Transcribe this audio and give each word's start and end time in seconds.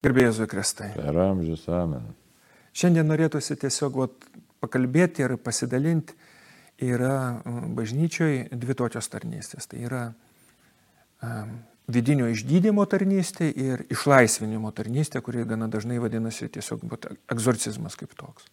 Gerbėjai 0.00 0.46
Kristai. 0.48 0.94
Per 0.96 1.16
amžius 1.20 1.66
amen. 1.68 2.06
Šiandien 2.72 3.04
norėtųsi 3.10 3.52
tiesiog 3.60 3.98
vat, 4.00 4.28
pakalbėti 4.64 5.26
ir 5.26 5.36
pasidalinti. 5.36 6.16
Yra 6.80 7.42
bažnyčioje 7.76 8.46
dvi 8.56 8.76
tokios 8.78 9.10
tarnystės. 9.12 9.66
Tai 9.68 9.82
yra 9.84 10.04
um, 11.20 11.52
vidinio 11.92 12.30
išgydymo 12.32 12.86
tarnystė 12.88 13.50
ir 13.52 13.84
išlaisvinimo 13.92 14.72
tarnystė, 14.72 15.20
kuri 15.20 15.44
gana 15.44 15.68
dažnai 15.68 16.00
vadinasi 16.00 16.48
tiesiog 16.48 16.86
vat, 16.88 17.10
egzorcizmas 17.28 18.00
kaip 18.00 18.16
toks. 18.16 18.48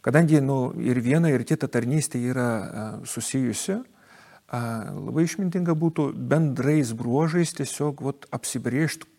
Kadangi 0.00 0.40
nu, 0.40 0.72
ir 0.80 0.96
viena, 1.04 1.28
ir 1.28 1.44
kita 1.44 1.68
tarnystė 1.68 2.22
yra 2.32 2.48
uh, 2.48 2.96
susijusi, 3.04 3.82
uh, 3.82 4.64
labai 4.96 5.28
išmintinga 5.28 5.76
būtų 5.76 6.14
bendrais 6.16 6.96
bruožais 6.96 7.52
tiesiog 7.60 8.00
vat, 8.08 8.24
apsibriežti, 8.32 9.12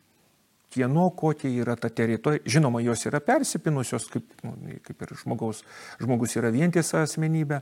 kieno 0.74 1.10
kokia 1.18 1.52
yra 1.64 1.76
ta 1.80 1.90
teritorija. 1.90 2.44
Žinoma, 2.58 2.82
jos 2.86 3.06
yra 3.10 3.22
persipinusios, 3.24 4.08
kaip, 4.12 4.32
nu, 4.44 4.56
kaip 4.86 5.06
ir 5.06 5.14
žmogaus, 5.22 5.64
žmogus 6.02 6.36
yra 6.40 6.52
vientisa 6.54 7.04
asmenybė, 7.06 7.62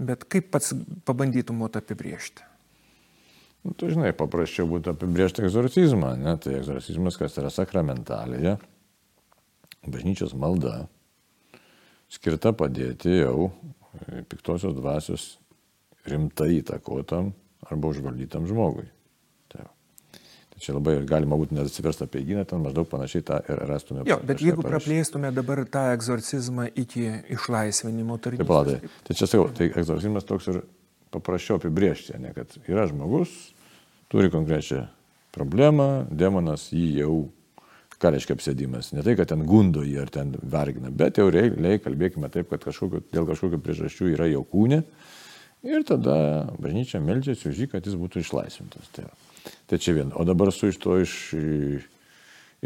bet 0.00 0.24
kaip 0.32 0.52
pats 0.54 0.74
pabandytum 1.08 1.60
mot 1.60 1.76
apibriežti? 1.76 2.46
Nu, 3.60 3.74
tu 3.76 3.90
žinai, 3.92 4.14
paprasčiau 4.16 4.68
būtų 4.70 4.94
apibriežti 4.94 5.44
egzorcizmą, 5.44 6.14
ne? 6.16 6.32
Tai 6.40 6.54
egzorcizmas, 6.56 7.18
kas 7.20 7.36
yra 7.42 7.50
sakramentalėje, 7.52 8.54
bažnyčios 9.84 10.32
malda, 10.38 10.86
skirta 12.08 12.54
padėti 12.56 13.18
jau 13.20 13.50
piktosios 14.32 14.72
dvasios 14.78 15.26
rimtai 16.08 16.54
įtakotam 16.60 17.34
arba 17.68 17.92
užvaldytam 17.92 18.48
žmogui. 18.48 18.88
Čia 20.60 20.74
labai 20.76 20.98
galima 21.08 21.38
būtų 21.40 21.56
net 21.56 21.70
atsiversti 21.70 22.04
apie 22.04 22.20
gyną, 22.28 22.44
ten 22.48 22.60
maždaug 22.60 22.88
panašiai 22.90 23.24
tą 23.24 23.38
ir 23.48 23.62
rastume. 23.70 24.04
Jo, 24.08 24.18
bet 24.28 24.42
jeigu 24.44 24.64
praplėstume 24.66 25.30
dabar 25.32 25.62
tą 25.72 25.86
egzorcizmą 25.94 26.66
iki 26.82 27.06
išlaisvinimo 27.32 28.18
tarnybos. 28.20 28.44
Taip, 28.44 28.50
palatai. 28.50 28.92
Tai 29.08 29.16
čia 29.16 29.28
sakau, 29.30 29.48
tai 29.56 29.70
egzorcizmas 29.70 30.28
toks 30.28 30.50
ir 30.52 30.60
paprasčiau 31.14 31.58
apibriežti, 31.58 32.18
ne, 32.20 32.34
kad 32.36 32.52
yra 32.68 32.84
žmogus, 32.90 33.32
turi 34.12 34.30
konkrečią 34.32 34.84
problemą, 35.34 35.88
demonas 36.10 36.68
jį 36.74 36.88
jau, 37.00 37.14
ką 38.00 38.14
reiškia 38.14 38.36
apsėdimas, 38.36 38.92
ne 38.96 39.04
tai, 39.06 39.14
kad 39.18 39.30
ten 39.32 39.44
gundo 39.48 39.82
jį 39.86 39.96
ar 40.02 40.12
ten 40.12 40.34
vargina, 40.40 40.92
bet 40.92 41.20
jau 41.20 41.28
realiai 41.32 41.80
kalbėkime 41.82 42.30
taip, 42.32 42.48
kad 42.52 42.64
kažkokio, 42.64 43.02
dėl 43.12 43.28
kažkokių 43.28 43.60
priežasčių 43.64 44.12
yra 44.14 44.28
jo 44.30 44.44
kūne 44.48 44.82
ir 45.66 45.84
tada 45.88 46.16
bažnyčia 46.60 47.02
meldžiasi 47.04 47.50
už 47.50 47.64
jį, 47.64 47.68
kad 47.74 47.86
jis 47.86 47.98
būtų 48.00 48.24
išlaisvintas. 48.24 48.88
Tai, 48.96 49.10
Tai 49.70 49.78
čia 49.78 49.94
vien. 49.96 50.12
O 50.18 50.24
dabar 50.26 50.52
su 50.52 50.70
iš 50.70 50.78
to 50.82 50.98
iš, 51.00 51.14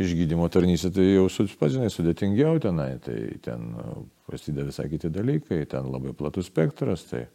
išgydymo 0.01 0.49
tarnystė, 0.53 0.91
tai 0.97 1.07
jau 1.13 1.29
pats 1.61 1.77
žinai 1.77 1.91
sudėtingiau 1.93 2.59
tenai, 2.63 2.95
tai 3.05 3.19
ten 3.45 3.71
nu, 3.75 4.05
prasideda 4.29 4.67
visai 4.71 4.89
kiti 4.93 5.13
dalykai, 5.13 5.63
ten 5.71 5.91
labai 5.93 6.15
platus 6.17 6.49
spektras. 6.51 7.07
Tai 7.11 7.27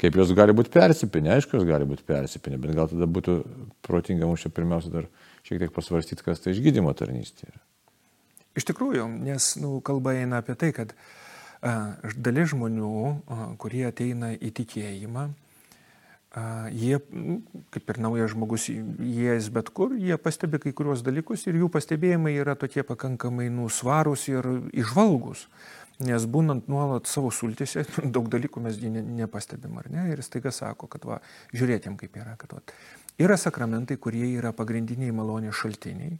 kaip 0.00 0.16
jos 0.18 0.32
gali 0.36 0.54
būti 0.56 0.72
persipinę, 0.74 1.34
aišku, 1.36 1.58
jos 1.58 1.68
gali 1.68 1.86
būti 1.88 2.06
persipinę, 2.06 2.58
bet 2.62 2.74
gal 2.76 2.90
tada 2.90 3.08
būtų 3.10 3.36
protinga 3.84 4.28
mums 4.30 4.46
čia 4.46 4.52
pirmiausia 4.54 4.92
dar 4.94 5.10
šiek 5.46 5.60
tiek 5.62 5.74
pasvarstyti, 5.74 6.24
kas 6.24 6.42
tai 6.42 6.54
išgydymo 6.54 6.94
tarnystė 6.96 7.50
yra. 7.50 7.62
Iš 8.54 8.68
tikrųjų, 8.70 9.06
nes 9.26 9.54
nu, 9.58 9.76
kalba 9.84 10.14
eina 10.14 10.38
apie 10.42 10.54
tai, 10.58 10.70
kad 10.74 10.94
a, 10.94 11.96
dalis 12.14 12.52
žmonių, 12.52 12.90
a, 13.26 13.46
kurie 13.58 13.82
ateina 13.88 14.30
į 14.34 14.52
tikėjimą, 14.60 15.28
jie, 16.74 16.98
kaip 17.74 17.92
ir 17.92 18.00
naujas 18.02 18.32
žmogus, 18.32 18.66
įėjęs 18.72 19.50
bet 19.54 19.70
kur, 19.76 19.94
jie 19.94 20.16
pastebi 20.18 20.58
kai 20.62 20.72
kuriuos 20.74 21.04
dalykus 21.06 21.46
ir 21.46 21.60
jų 21.60 21.68
pastebėjimai 21.74 22.34
yra 22.34 22.56
tokie 22.58 22.82
pakankamai 22.86 23.46
nusvarūs 23.54 24.26
ir 24.32 24.48
išvalgus. 24.74 25.46
Nes 26.02 26.24
būnant 26.26 26.66
nuolat 26.66 27.06
savo 27.06 27.30
sultėse, 27.30 27.84
daug 28.14 28.26
dalykų 28.32 28.64
mes 28.64 28.80
ne, 28.82 29.02
nepastebim, 29.22 29.78
ar 29.78 29.90
ne? 29.94 30.08
Ir 30.10 30.24
staiga 30.26 30.50
sako, 30.50 30.88
kad 30.90 31.06
va, 31.06 31.20
žiūrėtėm 31.54 31.94
kaip 32.00 32.18
yra, 32.18 32.34
kad 32.40 32.56
va, 32.56 32.64
yra 33.22 33.38
sakramentai, 33.38 34.00
kurie 34.02 34.26
yra 34.32 34.50
pagrindiniai 34.56 35.14
malonės 35.14 35.54
šaltiniai. 35.60 36.18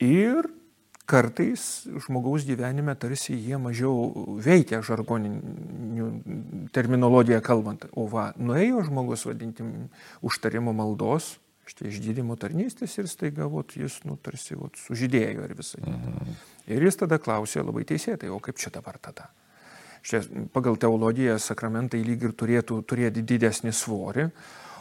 Ir 0.00 0.48
kartais 1.10 1.64
žmogaus 2.06 2.46
gyvenime 2.46 2.94
tarsi 2.98 3.34
jie 3.34 3.58
mažiau 3.58 4.36
veikia 4.42 4.80
žargoninių 4.86 6.08
terminologiją 6.74 7.40
kalbant. 7.44 7.88
O 7.98 8.06
va, 8.10 8.30
nuėjo 8.38 8.84
žmogus 8.86 9.26
vadintim 9.26 9.88
užtarimo 10.26 10.74
maldos, 10.76 11.34
štai 11.70 11.90
išgydymo 11.90 12.36
tarnystės 12.40 12.96
ir 12.98 13.10
staiga 13.10 13.48
vot, 13.50 13.74
jis 13.78 14.00
nu, 14.06 14.16
tarsi 14.22 14.58
vot, 14.58 14.78
sužydėjo 14.86 15.46
ir 15.46 15.54
visai. 15.58 15.82
Mhm. 15.82 16.40
Ir 16.70 16.86
jis 16.86 17.02
tada 17.02 17.18
klausė 17.22 17.64
labai 17.64 17.84
teisėtai, 17.88 18.30
o 18.30 18.38
kaip 18.42 18.58
čia 18.60 18.72
dabar 18.74 18.98
tada? 19.02 19.30
Šia, 20.06 20.22
pagal 20.54 20.78
teologiją 20.80 21.36
sakramentai 21.42 22.00
lyg 22.06 22.22
ir 22.24 22.32
turėtų 22.38 22.80
turėti 22.88 23.24
didesnį 23.26 23.72
svorį, 23.76 24.30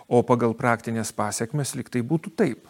o 0.09 0.21
pagal 0.25 0.55
praktinės 0.57 1.11
pasiekmes 1.15 1.75
lyg 1.77 1.89
tai 1.91 2.05
būtų 2.05 2.33
taip. 2.39 2.69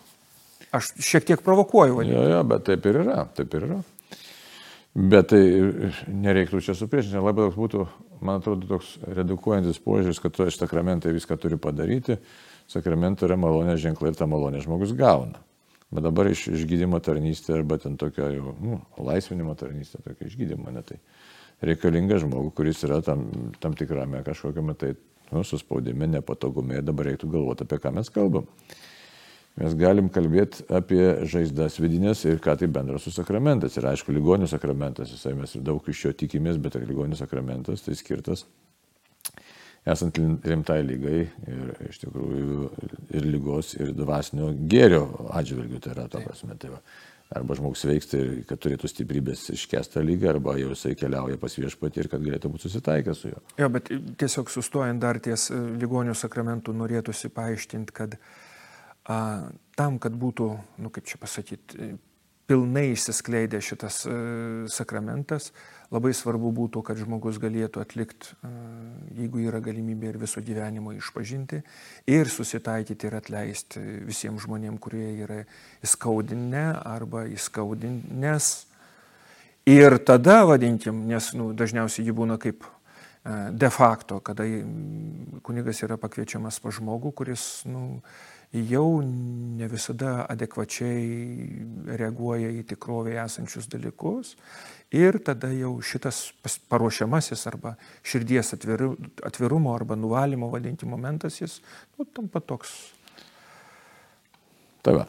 Aš 0.71 0.91
šiek 1.01 1.25
tiek 1.25 1.41
provokuoju. 1.41 2.03
Jo, 2.05 2.25
jo, 2.29 2.43
bet 2.45 2.67
taip 2.67 2.85
ir 2.85 3.01
yra, 3.03 3.23
taip 3.35 3.55
ir 3.57 3.65
yra. 3.69 3.79
Bet 4.99 5.29
tai 5.31 5.41
nereiktų 6.09 6.61
čia 6.65 6.73
supriešinti, 6.77 7.21
labai 7.21 7.45
toks 7.45 7.57
būtų, 7.59 7.83
man 8.25 8.41
atrodo, 8.41 8.67
toks 8.69 8.95
redukuojantis 9.05 9.77
požiūris, 9.85 10.21
kad 10.21 10.33
tu 10.35 10.47
iš 10.49 10.57
sakramentai 10.59 11.13
viską 11.15 11.37
turi 11.41 11.59
padaryti, 11.61 12.17
sakramentai 12.69 13.27
yra 13.29 13.37
malonės 13.39 13.79
ženklai 13.83 14.11
ir 14.11 14.17
tą 14.17 14.27
malonę 14.29 14.63
žmogus 14.65 14.95
gauna. 14.97 15.41
Bet 15.93 16.05
dabar 16.05 16.29
iš 16.29 16.47
išgydymo 16.51 16.99
tarnystė 17.05 17.55
arba 17.57 17.79
ten 17.81 17.95
tokio 18.01 18.27
jau, 18.33 18.55
nu, 18.61 18.81
laisvinimo 19.01 19.55
tarnystė, 19.57 20.01
tokio 20.05 20.27
išgydymo, 20.29 20.73
ne 20.73 20.83
tai 20.85 20.99
reikalinga 21.65 22.19
žmogui, 22.21 22.51
kuris 22.57 22.81
yra 22.85 22.99
tam, 23.05 23.25
tam 23.61 23.77
tikrame 23.77 24.21
kažkokiame 24.25 24.75
tai, 24.77 24.93
nu, 25.31 25.45
suspaudime, 25.45 26.09
nepatogume 26.17 26.81
ir 26.81 26.85
dabar 26.85 27.09
reiktų 27.09 27.29
galvoti, 27.33 27.65
apie 27.65 27.81
ką 27.81 27.93
mes 27.97 28.13
kalbam 28.13 28.49
mes 29.59 29.75
galim 29.79 30.07
kalbėti 30.13 30.63
apie 30.71 31.03
žaizdas 31.29 31.77
vidinės 31.81 32.23
ir 32.29 32.39
ką 32.43 32.55
tai 32.59 32.69
bendra 32.71 32.99
su 33.01 33.11
sakramentas. 33.11 33.75
Ir 33.77 33.89
aišku, 33.91 34.15
ligonių 34.15 34.47
sakramentas, 34.49 35.11
visai 35.15 35.35
mes 35.37 35.57
daug 35.59 35.85
iš 35.91 36.05
jo 36.07 36.15
tikimės, 36.23 36.61
bet 36.61 36.79
ligonių 36.79 37.19
sakramentas 37.19 37.85
tai 37.85 37.97
skirtas 37.99 38.45
esant 39.87 40.17
rimtai 40.45 40.81
lygai 40.83 41.19
ir 41.49 41.69
iš 41.89 42.01
tikrųjų 42.03 42.65
ir 43.15 43.29
lygos, 43.29 43.75
ir 43.79 43.93
dvasinio 43.95 44.51
gėrio 44.69 45.05
atžvilgių, 45.39 45.79
tai 45.83 45.95
yra 45.95 46.09
to 46.11 46.21
prasme. 46.25 46.57
Tai 46.59 46.75
va. 46.75 46.83
Arba 47.39 47.53
žmogus 47.53 47.83
veiksta 47.85 48.17
ir 48.17 48.29
kad 48.49 48.57
turėtų 48.57 48.89
stiprybės 48.89 49.43
iškestą 49.53 50.01
lygą, 50.01 50.31
arba 50.31 50.55
jau 50.57 50.71
jisai 50.73 50.95
keliauja 50.97 51.37
pas 51.37 51.53
viešpatį 51.61 52.01
ir 52.01 52.09
kad 52.09 52.23
galėtų 52.25 52.49
būti 52.49 52.65
susitaikęs 52.65 53.21
su 53.21 53.29
juo. 53.29 53.41
Jo, 53.61 53.69
bet 53.75 53.91
tiesiog 54.17 54.49
sustojant 54.49 55.03
dar 55.03 55.21
ties 55.21 55.51
e, 55.53 55.59
ligonių 55.77 56.15
sakramentų 56.17 56.73
norėtųsi 56.73 57.29
paaiškinti, 57.35 57.93
kad 57.93 58.17
uh, 58.17 58.48
tam, 59.09 59.97
kad 60.01 60.13
būtų, 60.13 60.51
nu 60.83 60.91
kaip 60.93 61.07
čia 61.09 61.17
pasakyti, 61.21 61.95
pilnai 62.49 62.89
išsiskleidė 62.95 63.59
šitas 63.61 64.01
e, 64.09 64.13
sakramentas, 64.73 65.51
labai 65.93 66.15
svarbu 66.17 66.49
būtų, 66.57 66.81
kad 66.85 66.97
žmogus 66.97 67.37
galėtų 67.41 67.83
atlikti, 67.83 68.33
a, 68.41 68.49
jeigu 69.19 69.43
yra 69.45 69.61
galimybė 69.65 70.13
ir 70.13 70.17
viso 70.21 70.41
gyvenimo 70.45 70.95
išpažinti 70.97 71.61
ir 72.09 72.31
susitaikyti 72.33 73.09
ir 73.09 73.19
atleisti 73.19 73.83
visiems 74.07 74.47
žmonėms, 74.47 74.81
kurie 74.81 75.11
yra 75.25 75.43
įskaudinę 75.85 76.65
arba 76.81 77.27
įskaudinęs. 77.29 78.49
Ir 79.69 79.99
tada, 80.01 80.41
vadinkim, 80.49 81.03
nes 81.05 81.29
nu, 81.37 81.51
dažniausiai 81.53 82.07
jį 82.07 82.17
būna 82.17 82.39
kaip 82.41 82.65
de 83.51 83.69
facto, 83.69 84.19
kada 84.23 84.45
kunigas 85.43 85.83
yra 85.83 85.99
pakviečiamas 85.99 86.57
pa 86.63 86.71
žmogų, 86.73 87.11
kuris 87.19 87.43
nu, 87.67 87.99
jau 88.53 89.01
ne 89.03 89.67
visada 89.69 90.23
adekvačiai 90.29 91.95
reaguoja 91.99 92.49
į 92.49 92.63
tikrovėje 92.71 93.21
esančius 93.21 93.69
dalykus 93.69 94.35
ir 94.91 95.19
tada 95.21 95.51
jau 95.53 95.75
šitas 95.85 96.31
paruošiamasis 96.69 97.45
arba 97.51 97.75
širdies 98.01 98.55
atviru, 98.57 98.95
atvirumo 99.25 99.75
arba 99.75 99.97
nuvalymo 99.99 100.49
vadinti 100.49 100.89
momentas 100.89 101.37
jis 101.41 101.59
nu, 101.97 102.05
tampa 102.05 102.41
toks. 102.41 102.73
Tai, 104.81 104.95
va. 104.95 105.05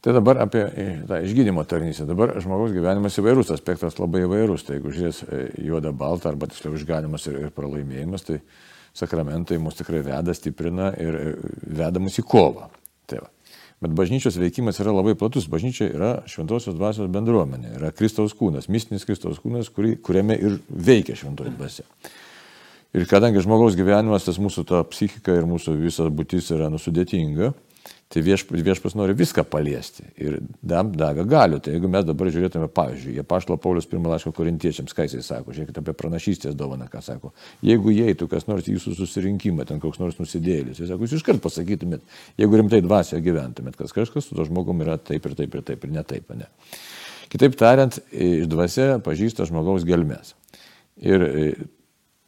tai 0.00 0.14
dabar 0.16 0.40
apie 0.46 0.62
e, 0.64 0.88
tą 1.10 1.20
išgydymo 1.26 1.66
tarnystę. 1.68 2.06
Dabar 2.08 2.36
žmogaus 2.40 2.72
gyvenimas 2.72 3.18
įvairus, 3.20 3.50
aspektas 3.52 3.98
labai 3.98 4.24
įvairus. 4.24 4.64
Tai 4.64 4.78
jeigu 4.78 4.94
žiūrės 4.94 5.22
e, 5.26 5.44
juoda 5.66 5.92
balta 5.92 6.30
arba 6.30 6.48
tiksliau 6.48 6.78
išganimas 6.78 7.26
ir, 7.28 7.40
ir 7.48 7.54
pralaimėjimas, 7.56 8.24
tai 8.30 8.38
sakramentai 8.96 9.58
mus 9.60 9.76
tikrai 9.76 10.04
veda, 10.06 10.34
stiprina 10.34 10.92
ir 11.02 11.18
e, 11.18 11.32
veda 11.82 12.00
mus 12.00 12.16
į 12.22 12.24
kovą. 12.30 12.70
Tai 13.08 13.24
va. 13.24 13.30
Bet 13.78 13.92
bažnyčios 13.94 14.36
veikimas 14.40 14.80
yra 14.82 14.90
labai 14.90 15.14
platus. 15.18 15.46
Bažnyčia 15.50 15.86
yra 15.92 16.10
šventosios 16.30 16.74
dvasios 16.74 17.10
bendruomenė, 17.14 17.76
yra 17.78 17.92
Kristaus 17.94 18.34
kūnas, 18.38 18.66
mistinis 18.72 19.06
Kristaus 19.06 19.38
kūnas, 19.42 19.70
kuri, 19.74 19.94
kuriame 20.02 20.34
ir 20.34 20.58
veikia 20.68 21.14
šventoji 21.18 21.54
dvasia. 21.54 21.86
Ir 22.96 23.04
kadangi 23.06 23.42
žmogaus 23.44 23.76
gyvenimas, 23.78 24.24
tas 24.26 24.40
mūsų 24.42 24.64
ta 24.66 24.82
psichika 24.88 25.36
ir 25.36 25.46
mūsų 25.46 25.76
visa 25.78 26.08
būtis 26.10 26.50
yra 26.56 26.70
nusudėtinga, 26.72 27.52
Tai 28.08 28.22
viešpas, 28.24 28.62
viešpas 28.64 28.94
nori 28.96 29.12
viską 29.12 29.42
paliesti 29.52 30.06
ir 30.16 30.38
dam 30.64 30.94
davė 30.96 31.26
galių. 31.28 31.58
Tai 31.60 31.74
jeigu 31.74 31.90
mes 31.92 32.06
dabar 32.08 32.30
žiūrėtume, 32.32 32.70
pavyzdžiui, 32.72 33.18
jie 33.18 33.24
paštalo 33.28 33.58
Paulius 33.60 33.88
pirmą 33.90 34.14
laišką 34.14 34.32
korintiečiams, 34.38 34.94
ką 34.96 35.04
jisai 35.04 35.20
sako, 35.26 35.52
žiūrėkite 35.52 35.82
apie 35.82 35.92
pranašystės 35.98 36.56
dovaną, 36.56 36.88
ką 36.88 37.02
sako. 37.04 37.34
Jeigu 37.68 37.92
įeitų 37.92 38.30
kas 38.32 38.48
nors 38.48 38.70
jūsų 38.70 38.96
susirinkimą, 38.96 39.68
ten 39.68 39.82
koks 39.84 40.00
nors 40.00 40.16
nusidėlis, 40.22 40.80
jis 40.80 40.88
sako, 40.88 41.04
jūs 41.04 41.18
iškart 41.20 41.44
pasakytumėt, 41.44 42.08
jeigu 42.40 42.62
rimtai 42.62 42.80
dvasioje 42.86 43.20
gyventumėt, 43.28 43.76
kas 43.76 43.92
kažkas 43.92 44.30
su 44.30 44.40
to 44.40 44.48
žmogumi 44.48 44.88
yra 44.88 44.96
taip 44.96 45.28
ir 45.28 45.36
taip 45.36 45.60
ir 45.60 45.68
taip 45.68 45.84
ir 45.84 45.96
ne 46.00 46.08
taip, 46.08 46.32
ne. 46.32 46.48
Kitaip 47.28 47.60
tariant, 47.60 48.00
dvasia 48.48 48.94
pažįsta 49.04 49.44
žmogaus 49.50 49.84
gelmes. 49.84 50.32
Ir 50.96 51.68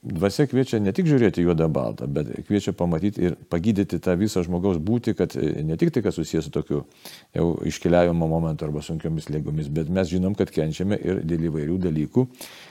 Dvasia 0.00 0.46
kviečia 0.48 0.78
ne 0.80 0.94
tik 0.96 1.04
žiūrėti 1.10 1.42
juodą 1.44 1.66
baltą, 1.68 2.06
bet 2.08 2.30
kviečia 2.48 2.72
pamatyti 2.72 3.20
ir 3.26 3.34
pagydyti 3.52 3.98
tą 4.00 4.14
visą 4.16 4.40
žmogaus 4.46 4.78
būti, 4.80 5.12
kad 5.12 5.34
e, 5.36 5.60
ne 5.60 5.76
tik 5.76 5.92
tai, 5.92 6.00
kas 6.00 6.16
susijęs 6.16 6.46
su 6.48 6.52
tokiu 6.54 6.78
jau 7.36 7.50
iškeliavimo 7.68 8.28
momentu 8.30 8.64
arba 8.64 8.80
sunkiomis 8.80 9.28
lėgomis, 9.28 9.68
bet 9.68 9.92
mes 9.92 10.08
žinom, 10.08 10.32
kad 10.38 10.48
kenčiame 10.54 10.96
ir 10.96 11.20
dėl 11.28 11.44
įvairių 11.50 11.76
dalykų, 11.84 12.24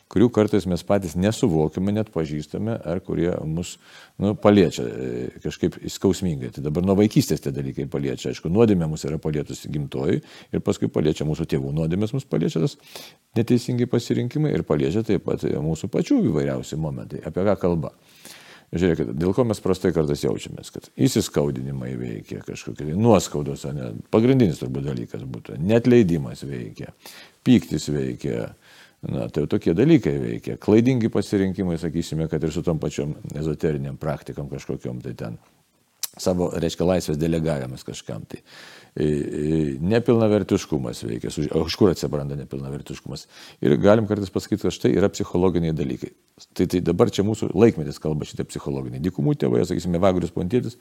kurių 0.10 0.30
kartais 0.34 0.66
mes 0.70 0.82
patys 0.86 1.16
nesuvokime, 1.20 1.94
net 1.94 2.10
pažįstame, 2.14 2.80
ar 2.92 3.02
kurie 3.06 3.30
mus 3.46 3.76
nu, 4.22 4.34
paliečia 4.40 4.86
e, 4.86 5.28
kažkaip 5.44 5.78
skausmingai. 5.94 6.50
Tai 6.56 6.64
dabar 6.66 6.86
nuo 6.88 6.98
vaikystės 7.00 7.44
tie 7.46 7.54
dalykai 7.56 7.86
paliečia. 7.92 8.32
Aišku, 8.34 8.50
nuodėmė 8.54 8.90
mus 8.90 9.06
yra 9.10 9.20
palietusi 9.22 9.70
gimtoji 9.74 10.24
ir 10.24 10.66
paskui 10.66 10.90
paliečia 10.94 11.28
mūsų 11.30 11.46
tėvų 11.54 11.76
nuodėmės, 11.78 12.16
mus 12.18 12.26
paliečia 12.30 12.64
tas 12.66 12.76
neteisingi 13.38 13.90
pasirinkimai 13.90 14.56
ir 14.56 14.66
paliečia 14.68 15.06
taip 15.06 15.28
pat 15.30 15.46
mūsų 15.46 15.92
pačių 15.94 16.24
įvairiausi 16.32 16.82
momentai. 16.82 17.22
Apie 17.30 17.46
ką 17.46 17.60
kalba? 17.62 17.94
Žiūrėkit, 18.70 19.16
dėl 19.18 19.32
ko 19.34 19.44
mes 19.50 19.58
prastai 19.64 19.90
kartais 19.96 20.22
jaučiamės, 20.22 20.70
kad 20.70 20.90
įsiskaudinimai 21.02 21.96
veikia 21.98 22.44
kažkokie, 22.46 22.92
nuoskaudos, 22.94 23.64
ne, 23.74 23.96
pagrindinis 24.14 24.62
turbūt 24.62 24.86
dalykas 24.92 25.24
būtų, 25.26 25.58
net 25.66 25.90
leidimas 25.90 26.44
veikia, 26.46 26.92
pyktis 27.48 27.90
veikia, 27.90 28.52
Na, 29.08 29.30
tai 29.32 29.46
tokie 29.48 29.72
dalykai 29.78 30.18
veikia. 30.20 30.58
Klaidingi 30.60 31.08
pasirinkimai, 31.14 31.78
sakysime, 31.80 32.28
kad 32.28 32.44
ir 32.44 32.52
su 32.52 32.64
tom 32.66 32.82
pačiom 32.84 33.14
ezoteriniam 33.40 33.96
praktikom 33.98 34.50
kažkokiam, 34.52 35.00
tai 35.04 35.14
ten 35.16 35.38
savo, 36.20 36.50
reiškia, 36.60 36.88
laisvės 36.88 37.20
delegavimas 37.20 37.86
kažkam. 37.88 38.26
Tai 38.28 38.42
nepilnavertiškumas 39.94 41.04
veikia, 41.06 41.32
iš 41.32 41.78
kur 41.80 41.94
atsiranda 41.94 42.36
nepilnavertiškumas. 42.42 43.28
Ir 43.64 43.78
galim 43.80 44.10
kartais 44.10 44.34
pasakyti, 44.34 44.66
kad 44.66 44.76
štai 44.76 44.92
yra 44.98 45.12
psichologiniai 45.14 45.76
dalykai. 45.78 46.12
Tai, 46.58 46.68
tai 46.68 46.82
dabar 46.84 47.12
čia 47.14 47.24
mūsų 47.28 47.54
laikmetis 47.54 48.02
kalba 48.04 48.28
šitie 48.28 48.44
psichologiniai. 48.50 49.04
Dykumų 49.06 49.38
tėvai, 49.40 49.64
sakysime, 49.70 50.02
Vagrius 50.04 50.34
Pontėtis, 50.36 50.76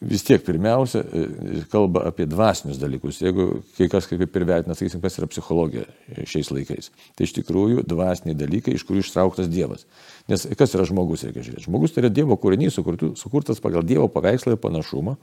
vis 0.00 0.24
tiek 0.26 0.42
pirmiausia 0.44 1.00
e, 1.00 1.62
kalba 1.72 2.04
apie 2.10 2.26
dvasinius 2.28 2.80
dalykus. 2.80 3.20
Jeigu 3.24 3.62
kai 3.78 3.88
kas 3.92 4.08
kaip 4.10 4.24
ir 4.26 4.44
vertina, 4.48 4.76
sakysim, 4.76 5.00
kas 5.04 5.16
yra 5.20 5.28
psichologija 5.30 5.86
šiais 6.28 6.52
laikais, 6.52 6.90
tai 7.16 7.28
iš 7.28 7.32
tikrųjų 7.38 7.86
dvasiniai 7.88 8.36
dalykai, 8.36 8.76
iš 8.76 8.84
kurių 8.88 9.04
ištrauktas 9.04 9.48
Dievas. 9.52 9.86
Nes 10.28 10.44
kas 10.58 10.76
yra 10.76 10.84
žmogus, 10.88 11.24
reikia 11.24 11.46
žiūrėti. 11.46 11.68
Žmogus 11.70 11.96
tai 11.96 12.04
yra 12.04 12.12
Dievo 12.12 12.36
kūrinys, 12.40 12.76
sukurtas 13.16 13.62
pagal 13.64 13.86
Dievo 13.88 14.10
paveikslą 14.12 14.56
ir 14.56 14.62
panašumą. 14.62 15.16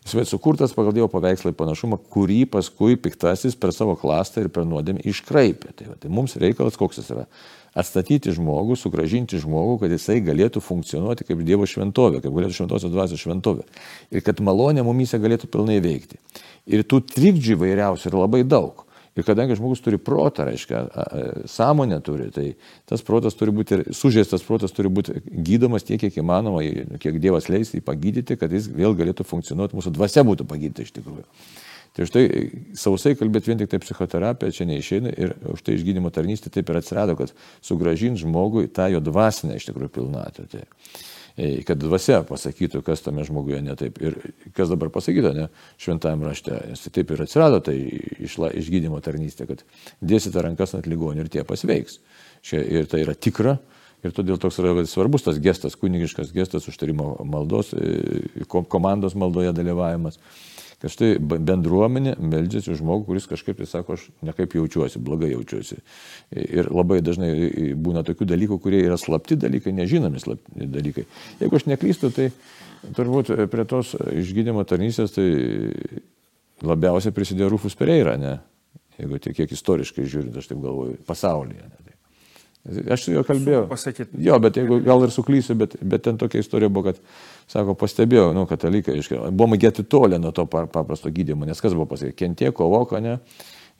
Jis 0.00 0.16
bet 0.16 0.30
sukurtas 0.30 0.72
pagal 0.72 0.94
Dievo 0.96 1.10
paveikslą 1.12 1.52
ir 1.52 1.56
panašumą, 1.58 1.98
kurį 2.12 2.46
paskui 2.50 2.96
piktasis 2.96 3.56
per 3.60 3.74
savo 3.76 3.98
klastą 4.00 4.46
ir 4.46 4.48
per 4.52 4.64
nuodėmę 4.68 5.04
iškraipė. 5.10 5.74
Tai, 5.76 5.88
va, 5.92 5.96
tai 6.00 6.12
mums 6.12 6.38
reikalas 6.40 6.78
koks 6.80 7.02
jis 7.02 7.10
yra 7.12 7.26
atstatyti 7.76 8.32
žmogų, 8.34 8.78
sugražinti 8.80 9.38
žmogų, 9.42 9.76
kad 9.84 9.92
jisai 9.94 10.18
galėtų 10.24 10.62
funkcionuoti 10.64 11.28
kaip 11.28 11.44
Dievo 11.46 11.68
šventovė, 11.68 12.22
kaip 12.24 12.32
galėtų 12.34 12.56
šventosios 12.56 12.94
dvasios 12.94 13.22
šventovė. 13.22 13.66
Ir 14.10 14.24
kad 14.26 14.40
malonė 14.42 14.82
mumyse 14.86 15.20
galėtų 15.20 15.52
pilnai 15.52 15.78
veikti. 15.84 16.18
Ir 16.70 16.82
tų 16.88 17.04
trikdžių 17.12 17.60
vairiausių 17.60 18.10
yra 18.10 18.24
labai 18.24 18.42
daug. 18.48 18.86
Ir 19.18 19.26
kadangi 19.26 19.56
žmogus 19.58 19.82
turi 19.82 19.98
protą, 19.98 20.44
reiškia, 20.46 20.84
sąmonę 21.50 21.98
turi, 22.06 22.28
tai 22.30 22.44
tas 22.86 23.02
protas 23.02 23.34
turi 23.34 23.54
būti 23.56 23.80
sužeistas 23.96 24.44
protas 24.46 24.74
turi 24.76 24.92
būti 24.92 25.16
gydomas 25.26 25.86
tiek, 25.86 25.98
kiek 26.04 26.20
įmanoma, 26.22 26.62
kiek 27.02 27.18
Dievas 27.22 27.50
leis 27.50 27.74
jį 27.74 27.82
pagydyti, 27.86 28.38
kad 28.38 28.54
jis 28.54 28.70
vėl 28.70 28.94
galėtų 28.98 29.26
funkcionuoti, 29.26 29.76
mūsų 29.78 29.92
dvasia 29.96 30.22
būtų 30.26 30.46
pagydyta 30.50 30.86
iš 30.86 30.94
tikrųjų. 31.00 31.26
Tai 31.90 32.06
štai 32.06 32.24
sausai 32.78 33.16
kalbėti 33.18 33.50
vien 33.50 33.58
tik 33.58 33.70
tai 33.72 33.80
psichoterapija 33.82 34.54
čia 34.54 34.66
neišeina 34.70 35.10
ir 35.10 35.34
už 35.50 35.64
tai 35.66 35.74
išgydymo 35.74 36.12
tarnystė 36.14 36.52
taip 36.54 36.70
ir 36.70 36.78
atsirado, 36.78 37.16
kad 37.18 37.32
sugražint 37.66 38.20
žmogui 38.20 38.68
tą 38.70 38.86
jo 38.92 39.00
dvasinę 39.02 39.58
iš 39.58 39.66
tikrųjų 39.72 39.90
pilnatę. 39.96 40.46
Tai, 40.52 40.62
kad 41.66 41.80
dvasia 41.80 42.20
pasakytų, 42.28 42.82
kas 42.86 43.04
tame 43.04 43.24
žmoguje 43.26 43.60
ne 43.64 43.76
taip. 43.78 44.00
Ir 44.02 44.16
kas 44.56 44.70
dabar 44.72 44.90
pasakyta, 44.92 45.32
ne, 45.36 45.48
šventajame 45.80 46.28
rašte. 46.28 46.56
Nes 46.70 46.84
tai 46.84 46.92
taip 46.98 47.12
ir 47.14 47.24
atsirado 47.24 47.60
tai 47.64 47.76
išla, 48.26 48.52
išgydymo 48.60 49.00
tarnystė, 49.04 49.48
kad 49.50 49.64
dėsite 50.04 50.42
rankas 50.44 50.76
ant 50.78 50.88
ligonių 50.90 51.24
ir 51.24 51.32
tie 51.32 51.44
pasveiks. 51.48 52.00
Šia, 52.46 52.62
ir 52.64 52.90
tai 52.90 53.04
yra 53.06 53.16
tikra. 53.16 53.58
Ir 54.00 54.14
todėl 54.16 54.38
toks 54.40 54.56
yra 54.62 54.72
svarbus 54.88 55.26
tas 55.26 55.36
gestas, 55.44 55.74
kunigiškas 55.76 56.30
gestas, 56.32 56.64
užtarimo 56.70 57.18
maldos, 57.28 57.74
e, 57.76 58.46
komandos 58.48 59.12
maldoje 59.12 59.52
dalyvavimas 59.52 60.16
kad 60.80 60.92
štai 60.92 61.18
bendruomenė 61.20 62.14
meldžiasi 62.18 62.76
žmogų, 62.78 63.04
kuris 63.10 63.28
kažkaip 63.28 63.58
tai 63.58 63.66
sako, 63.68 63.98
aš 63.98 64.06
nekaip 64.24 64.54
jaučiuosi, 64.56 65.02
blogai 65.04 65.32
jaučiuosi. 65.34 65.80
Ir 66.32 66.70
labai 66.72 67.00
dažnai 67.04 67.32
būna 67.76 68.04
tokių 68.06 68.28
dalykų, 68.30 68.60
kurie 68.64 68.80
yra 68.86 68.96
slapti 69.00 69.36
dalykai, 69.40 69.74
nežinomi 69.76 70.22
slapti 70.22 70.68
dalykai. 70.72 71.04
Jeigu 71.42 71.60
aš 71.60 71.68
neklystu, 71.68 72.12
tai 72.16 72.30
turbūt 72.96 73.34
prie 73.52 73.66
tos 73.68 73.92
išgydymo 73.98 74.64
tarnysės 74.68 75.12
tai 75.18 75.28
labiausiai 76.64 77.14
prisidėjo 77.16 77.52
Rufus 77.54 77.76
Pereira, 77.76 78.16
ne? 78.20 78.38
Jeigu 79.00 79.20
tiek 79.20 79.36
kiek 79.36 79.52
istoriškai 79.56 80.08
žiūrint, 80.08 80.36
aš 80.36 80.50
taip 80.50 80.60
galvoju, 80.60 80.98
pasaulyje. 81.08 81.68
Ne? 81.68 81.90
Aš 82.92 83.06
su 83.06 83.14
juo 83.14 83.22
kalbėjau. 83.24 83.62
Pasakyti. 83.70 84.18
Jo, 84.20 84.36
bet 84.42 84.58
jeigu 84.60 84.82
gal 84.84 85.00
ir 85.06 85.12
suklysiu, 85.14 85.56
bet, 85.56 85.78
bet 85.80 86.04
ten 86.04 86.18
tokia 86.20 86.42
istorija 86.44 86.68
buvo, 86.68 86.90
kad, 86.90 86.98
sako, 87.50 87.74
pastebėjau, 87.78 88.30
nu, 88.36 88.44
katalikai, 88.50 88.98
buvome 89.30 89.58
gėti 89.60 89.84
tolę 89.90 90.20
nuo 90.22 90.32
to 90.34 90.46
paprasto 90.50 91.10
gydymo, 91.12 91.48
nes 91.48 91.62
kas 91.62 91.74
buvo 91.76 91.88
pasakyti, 91.90 92.18
kentie, 92.24 92.52
kovok, 92.54 92.98
ne? 93.02 93.18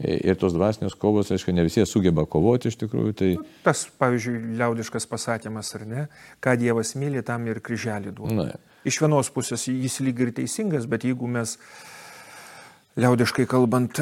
Ir 0.01 0.39
tos 0.41 0.55
dvasinės 0.57 0.95
kovos, 0.97 1.29
aišku, 1.35 1.53
ne 1.53 1.67
visi 1.67 1.85
sugeba 1.85 2.25
kovoti 2.25 2.71
iš 2.71 2.79
tikrųjų. 2.81 3.13
Tai... 3.19 3.27
Nu, 3.37 3.45
tas, 3.67 3.83
pavyzdžiui, 4.01 4.39
liaudiškas 4.57 5.05
pasakymas, 5.11 5.75
ar 5.77 5.85
ne, 5.85 6.05
ką 6.41 6.55
Dievas 6.63 6.95
myli, 6.97 7.21
tam 7.27 7.45
ir 7.53 7.61
kryželį 7.61 8.15
duoda. 8.17 8.55
Iš 8.89 9.03
vienos 9.03 9.29
pusės 9.35 9.67
jis 9.69 9.99
lyg 10.01 10.23
ir 10.25 10.33
teisingas, 10.39 10.89
bet 10.89 11.05
jeigu 11.05 11.29
mes 11.29 11.59
liaudiškai 12.99 13.47
kalbant, 13.51 14.01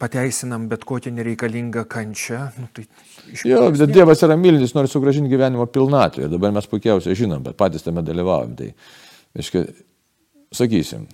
pateisinam 0.00 0.66
bet 0.70 0.84
kokią 0.88 1.12
nereikalingą 1.16 1.86
kančią. 1.88 2.40
Nu, 2.60 2.68
tai 2.76 2.84
jo, 3.48 3.62
bet 3.72 3.92
Dievas 3.92 4.22
yra 4.26 4.36
mylintis, 4.40 4.74
nori 4.76 4.90
sugražinti 4.90 5.32
gyvenimo 5.32 5.66
pilnatvę. 5.72 6.28
Dabar 6.32 6.52
mes 6.56 6.68
puikiausiai 6.70 7.16
žinom, 7.18 7.44
bet 7.46 7.56
patys 7.58 7.86
tame 7.86 8.04
dalyvaujam. 8.06 8.56
Tai, 8.58 8.72
aiškia, 9.38 9.64
sakysim, 10.54 11.06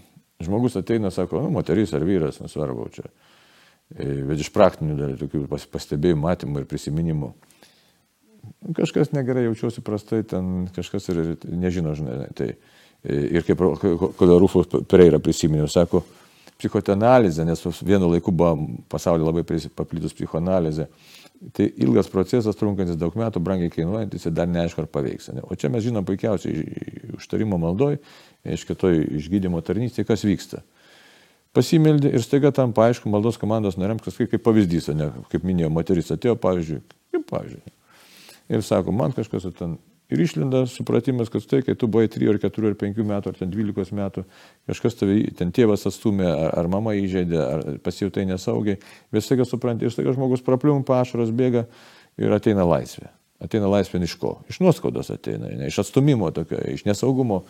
žmogus 0.43 0.77
ateina, 0.81 1.13
sako, 1.15 1.45
nu, 1.45 1.53
moteris 1.55 1.95
ar 1.95 2.05
vyras, 2.07 2.41
nesvarbu 2.43 2.89
čia. 2.95 3.07
E, 3.93 4.09
bet 4.27 4.41
iš 4.41 4.51
praktinių 4.55 4.99
dar 4.99 5.17
tokių 5.21 5.47
pastebėjimų, 5.51 6.23
matymų 6.25 6.63
ir 6.63 6.69
prisiminimų. 6.71 7.33
Kažkas 8.75 9.13
negerai 9.15 9.47
jaučiuosi 9.47 9.85
prastai, 9.87 10.23
ten 10.27 10.67
kažkas 10.75 11.07
ir 11.13 11.23
nežino, 11.47 11.95
žinai. 11.99 12.27
Tai, 12.37 12.49
e, 13.05 13.21
ir 13.39 13.47
kaip 13.47 13.63
kodėl 14.19 14.41
Rufus 14.43 14.71
Pereira 14.91 15.23
prisiminiau, 15.23 15.71
sako, 15.71 16.03
psichoanalizė, 16.63 17.45
nes 17.49 17.65
vienu 17.83 18.09
laiku 18.13 18.33
buvo 18.35 18.69
pasaulyje 18.93 19.29
labai 19.29 19.45
paplitus 19.77 20.15
psichoanalizė. 20.15 20.87
Tai 21.53 21.67
ilgas 21.83 22.07
procesas, 22.07 22.55
trunkantis 22.55 22.95
daug 22.99 23.17
metų, 23.19 23.41
brangiai 23.43 23.73
kainuojantis 23.73 24.29
ir 24.29 24.35
dar 24.37 24.47
neaišku, 24.47 24.85
ar 24.85 24.91
paveiks. 24.95 25.33
O 25.43 25.57
čia 25.59 25.73
mes 25.75 25.83
žinom 25.83 26.07
puikiausiai 26.07 26.63
užtarimo 27.19 27.59
maldoj, 27.59 27.99
iš 28.47 28.63
kitoj 28.69 29.01
išgydymo 29.19 29.59
tarnystėje, 29.67 30.07
kas 30.07 30.23
vyksta. 30.23 30.63
Pasimeldė 31.53 32.15
ir 32.15 32.23
staiga 32.25 32.53
tam 32.55 32.71
paaišku 32.73 33.11
maldos 33.13 33.37
komandos 33.41 33.75
nariams, 33.77 34.05
kas 34.07 34.15
kaip, 34.17 34.39
pavyzdys, 34.45 34.93
ne, 34.97 35.11
kaip 35.35 35.43
minėjau, 35.45 35.73
moteris 35.75 36.15
atėjo, 36.15 36.39
pavyzdžiui, 36.41 36.79
kaip 37.13 37.27
pavyzdžiui. 37.29 37.75
Ir 38.55 38.63
sako, 38.65 38.95
man 38.95 39.13
kažkas 39.17 39.51
ten 39.59 39.77
Ir 40.13 40.21
išlenda 40.21 40.67
supratimas, 40.69 41.31
kad 41.33 41.47
tai, 41.49 41.63
kai 41.65 41.77
tu 41.79 41.89
buvai 41.89 42.11
3 42.13 42.29
ar 42.35 42.41
4 42.43 42.73
ar 42.73 42.77
5 42.83 43.01
metų 43.09 43.33
ar 43.33 43.39
ten 43.39 43.53
12 43.55 43.97
metų, 43.97 44.27
kažkas 44.69 44.99
tave, 45.01 45.17
ten 45.39 45.55
tėvas 45.57 45.87
atstumė, 45.89 46.29
ar, 46.29 46.53
ar 46.61 46.69
mama 46.73 46.93
įžeidė, 46.99 47.41
ar 47.41 47.65
pasijautai 47.85 48.27
nesaugiai, 48.29 48.81
vis 49.15 49.29
staiga 49.29 49.49
supranti, 49.49 49.89
ir 49.89 49.95
staiga 49.95 50.13
žmogus 50.13 50.45
prapliumpa, 50.45 51.01
ašaros 51.01 51.33
bėga 51.33 51.65
ir 52.21 52.37
ateina 52.37 52.69
laisvė. 52.69 53.09
Ateina 53.43 53.67
laisvė 53.67 53.99
iš 54.07 54.15
ko? 54.21 54.37
Iš 54.51 54.61
nuoskaudos 54.63 55.11
ateina, 55.11 55.49
ne, 55.51 55.67
iš 55.67 55.81
atstumimo, 55.83 56.29
tokio, 56.35 56.61
iš 56.71 56.85
nesaugumo 56.87 57.41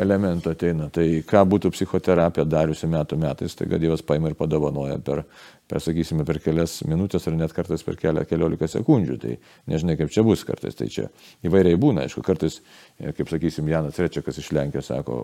elemento 0.00 0.52
ateina. 0.54 0.88
Tai 0.92 1.04
ką 1.28 1.42
būtų 1.52 1.72
psichoterapija 1.74 2.46
dariusi 2.48 2.88
metų 2.88 3.18
metais, 3.20 3.56
tai 3.58 3.68
Dievas 3.76 4.04
paima 4.06 4.32
ir 4.32 4.38
padovanoja 4.38 4.96
per, 5.04 5.26
per, 5.68 5.82
sakysime, 5.84 6.24
per 6.28 6.40
kelias 6.44 6.78
minutės 6.88 7.28
ar 7.28 7.36
net 7.36 7.52
kartais 7.56 7.84
per 7.84 8.00
kelią, 8.00 8.24
keliolika 8.30 8.68
sekundžių. 8.70 9.18
Tai 9.22 9.36
nežinai, 9.72 9.98
kaip 10.00 10.14
čia 10.14 10.24
bus 10.26 10.46
kartais. 10.48 10.78
Tai 10.78 10.88
čia 10.92 11.10
įvairiai 11.44 11.76
būna, 11.80 12.06
aišku, 12.06 12.24
kartais, 12.24 12.62
kaip 12.96 13.32
sakysim, 13.32 13.68
Janas 13.72 14.00
Rečiakas 14.00 14.40
iš 14.40 14.52
Lenkijos 14.56 14.88
sako, 14.88 15.20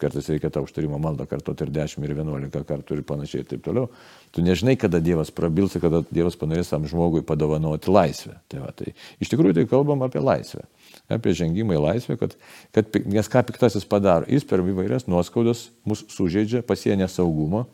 kartais 0.00 0.28
reikia 0.32 0.50
tą 0.52 0.62
užtarimo 0.64 0.98
maldą 1.02 1.26
kartuoti 1.28 1.66
ir 1.66 1.72
10 1.76 2.04
ir 2.06 2.14
11 2.16 2.64
kartų 2.68 2.98
ir 2.98 3.02
panašiai 3.06 3.44
ir 3.44 3.48
taip 3.50 3.62
toliau. 3.64 3.88
Tu 4.34 4.44
nežinai, 4.44 4.76
kada 4.80 5.00
Dievas 5.04 5.32
prabils 5.34 5.76
kada 5.80 6.02
Dievas 6.10 6.38
panorės 6.40 6.72
tam 6.72 6.86
žmogui 6.90 7.22
padovanoti 7.26 7.92
laisvę. 7.92 8.36
Tai, 8.50 8.62
va, 8.64 8.74
tai 8.76 8.94
iš 9.22 9.32
tikrųjų 9.32 9.60
tai 9.60 9.66
kalbam 9.70 10.04
apie 10.06 10.22
laisvę, 10.24 10.64
apie 11.12 11.34
žengimą 11.36 11.78
į 11.78 11.82
laisvę, 11.86 12.18
kad, 12.20 12.36
kad, 12.76 13.00
nes 13.06 13.30
ką 13.30 13.44
piktasis 13.48 13.88
padaro, 13.88 14.28
jis 14.30 14.46
per 14.48 14.64
įvairias 14.64 15.08
nuoskaudas 15.10 15.68
mus 15.88 16.04
sužeidžia, 16.12 16.64
pasienė 16.66 17.08
saugumo 17.10 17.66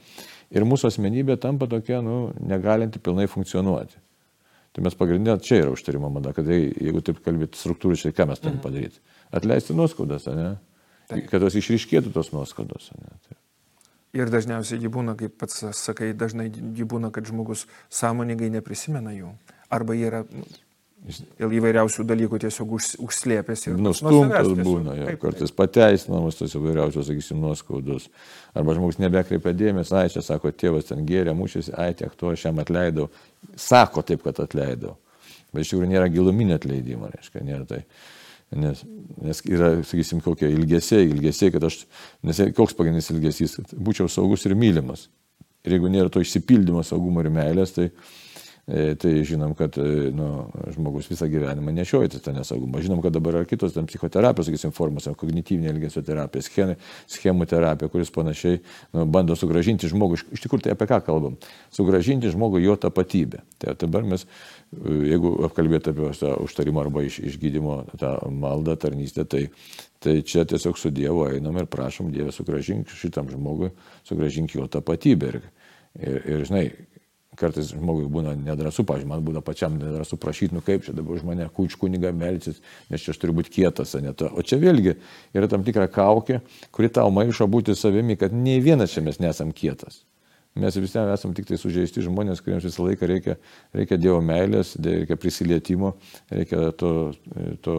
ir 0.50 0.66
mūsų 0.68 0.90
asmenybė 0.92 1.38
tampa 1.42 1.68
tokia, 1.70 2.02
nu, 2.04 2.32
negalinti 2.42 3.02
pilnai 3.02 3.28
funkcionuoti. 3.30 4.02
Tai 4.76 4.82
mes 4.84 4.92
pagrindinė 4.92 5.38
čia 5.40 5.62
yra 5.62 5.72
užtarimo 5.72 6.10
mada, 6.12 6.34
kad 6.36 6.48
jeigu 6.52 7.00
taip 7.00 7.22
kalbėti 7.24 7.56
struktūriškai, 7.56 8.12
ką 8.12 8.26
mes 8.28 8.42
turime 8.42 8.58
mhm. 8.58 8.64
padaryti? 8.66 9.00
Atleisti 9.32 9.76
nuoskaudas, 9.76 10.28
ne? 10.36 10.50
Taip. 11.06 11.26
Kad 11.30 11.44
tos 11.44 11.56
išryškėtų 11.58 12.12
tos 12.14 12.32
nuoskaudos. 12.34 12.90
Ne? 12.98 13.18
Taip. 13.28 13.40
Ir 14.16 14.30
dažniausiai 14.32 14.80
jį 14.80 14.90
būna, 14.92 15.16
kaip 15.18 15.34
pats 15.40 15.64
sakai, 15.76 16.12
dažnai 16.16 16.48
jį 16.48 16.86
būna, 16.88 17.12
kad 17.12 17.26
žmogus 17.28 17.66
sąmoningai 17.92 18.48
neprisimena 18.54 19.12
jų. 19.12 19.34
Arba 19.72 19.96
jie 19.96 20.06
yra 20.08 20.22
dėl 21.38 21.52
įvairiausių 21.58 22.04
dalykų 22.08 22.40
tiesiog 22.46 22.72
už, 22.78 22.88
užslėpęs 23.04 23.66
ir 23.68 23.76
nustumtas 23.78 24.48
būna, 24.56 24.96
jo, 24.96 25.08
taip, 25.10 25.20
kartais 25.22 25.52
pateisinamas 25.54 26.38
tos 26.38 26.56
įvairiausios, 26.58 27.06
sakysim, 27.10 27.38
nuoskaudos. 27.44 28.08
Arba 28.56 28.74
žmogus 28.78 28.98
nebekreipia 29.02 29.52
dėmesio, 29.54 29.98
ai 30.00 30.10
čia 30.12 30.24
sako, 30.24 30.50
tėvas 30.50 30.88
ten 30.88 31.04
gėrė, 31.06 31.36
mušėsi, 31.36 31.74
ai 31.78 31.92
tiek 31.98 32.14
to 32.18 32.32
aš 32.32 32.48
jam 32.48 32.62
atleidau. 32.62 33.10
Sako 33.60 34.02
taip, 34.06 34.24
kad 34.26 34.40
atleidau. 34.42 34.96
Bet 35.52 35.62
iš 35.62 35.74
tikrųjų 35.74 35.92
nėra 35.92 36.08
giluminio 36.12 36.58
atleidimo, 36.58 37.12
reiškia, 37.12 37.44
nėra 37.46 37.68
tai. 37.68 37.84
Nes, 38.54 38.84
nes 39.22 39.40
yra, 39.50 39.72
sakysim, 39.82 40.20
kokie 40.22 40.46
ilgesiai, 40.54 41.08
ilgesiai, 41.10 41.50
kad 41.54 41.66
aš, 41.66 41.80
nes 42.26 42.38
koks 42.54 42.76
pagrindinis 42.78 43.10
ilgesys, 43.10 43.56
kad 43.58 43.74
būčiau 43.74 44.06
saugus 44.12 44.46
ir 44.46 44.54
mylimas. 44.58 45.08
Ir 45.66 45.74
jeigu 45.74 45.90
nėra 45.90 46.12
to 46.12 46.22
išsipildymo 46.22 46.84
saugumo 46.86 47.24
ir 47.24 47.32
meilės, 47.34 47.72
tai, 47.74 47.88
e, 48.70 48.94
tai 49.02 49.16
žinom, 49.26 49.56
kad 49.58 49.74
e, 49.82 50.12
nu, 50.14 50.28
žmogus 50.76 51.10
visą 51.10 51.26
gyvenimą 51.32 51.74
nešiojasi 51.74 52.22
tą 52.22 52.36
nesaugumą. 52.36 52.84
Žinom, 52.84 53.02
kad 53.02 53.16
dabar 53.18 53.40
yra 53.40 53.48
kitos 53.50 53.74
tam 53.74 53.88
psichoterapijos, 53.90 54.46
sakysim, 54.46 54.70
formos, 54.76 55.10
kognityvinė 55.18 55.72
elgesio 55.72 56.04
terapija, 56.06 56.70
schemų, 57.10 57.48
terapija, 57.50 57.90
kuris 57.90 58.14
panašiai 58.14 58.60
nu, 58.94 59.08
bando 59.10 59.34
sugražinti 59.34 59.90
žmogų. 59.90 60.22
Iš 60.38 60.46
tikrųjų, 60.46 60.68
tai 60.68 60.76
apie 60.78 60.86
ką 60.92 61.02
kalbam? 61.10 61.34
Sugražinti 61.74 62.30
žmogų 62.30 62.62
jo 62.62 62.78
tapatybę. 62.86 63.42
Tai 63.58 63.74
dabar 63.82 64.06
mes 64.06 64.28
jeigu 64.74 65.32
apkalbėti 65.46 65.92
apie 65.92 66.10
tą 66.18 66.32
užtarimą 66.44 66.82
arba 66.84 67.04
iš, 67.06 67.20
išgydymo 67.32 67.76
tą 68.00 68.16
maldą, 68.32 68.76
tarnystę, 68.80 69.24
tai, 69.28 69.46
tai 70.02 70.18
čia 70.26 70.44
tiesiog 70.48 70.78
su 70.78 70.90
Dievu 70.94 71.26
einam 71.30 71.56
ir 71.60 71.68
prašom 71.70 72.10
Dievę 72.14 72.34
sugražink 72.34 72.90
šitam 72.94 73.30
žmogui, 73.32 73.70
sugražink 74.08 74.56
jo 74.56 74.66
tapatybę. 74.70 75.32
Ir, 75.32 75.40
ir, 76.00 76.20
ir 76.34 76.44
žinai, 76.48 76.64
kartais 77.36 77.70
žmogui 77.74 78.08
būna 78.10 78.34
nedrasu, 78.38 78.84
pažiūrėjau, 78.88 79.10
man 79.12 79.24
būna 79.24 79.42
pačiam 79.44 79.76
nedrasu 79.78 80.18
prašyti, 80.20 80.56
nu 80.56 80.64
kaip 80.64 80.84
čia 80.86 80.96
dabar 80.96 81.18
už 81.18 81.26
mane 81.28 81.48
kuč 81.52 81.76
kuniga 81.80 82.12
melsis, 82.16 82.62
nes 82.90 83.02
čia 83.02 83.12
aš 83.12 83.22
turiu 83.22 83.36
būti 83.36 83.52
kietas, 83.58 83.94
ne 84.02 84.14
to. 84.16 84.30
O 84.32 84.44
čia 84.46 84.58
vėlgi 84.62 84.96
yra 85.36 85.48
tam 85.52 85.64
tikra 85.66 85.86
kaukė, 85.92 86.40
kuri 86.74 86.90
tau 86.92 87.12
maišo 87.14 87.48
būti 87.50 87.76
savimi, 87.76 88.18
kad 88.20 88.34
nei 88.34 88.62
vienas 88.64 88.96
čia 88.96 89.04
mes 89.04 89.20
nesam 89.22 89.52
kietas. 89.56 90.02
Mes 90.56 90.76
visi 90.80 90.98
esame 90.98 91.36
tik 91.36 91.48
tai 91.50 91.58
sužeisti 91.60 92.04
žmonės, 92.06 92.40
kuriems 92.40 92.64
visą 92.64 92.84
laiką 92.86 93.08
reikia, 93.10 93.34
reikia 93.76 93.98
Dievo 94.00 94.22
meilės, 94.24 94.74
reikia 94.80 95.18
prisilietimo, 95.20 95.96
reikia 96.32 96.70
to, 96.80 96.92
to 97.60 97.76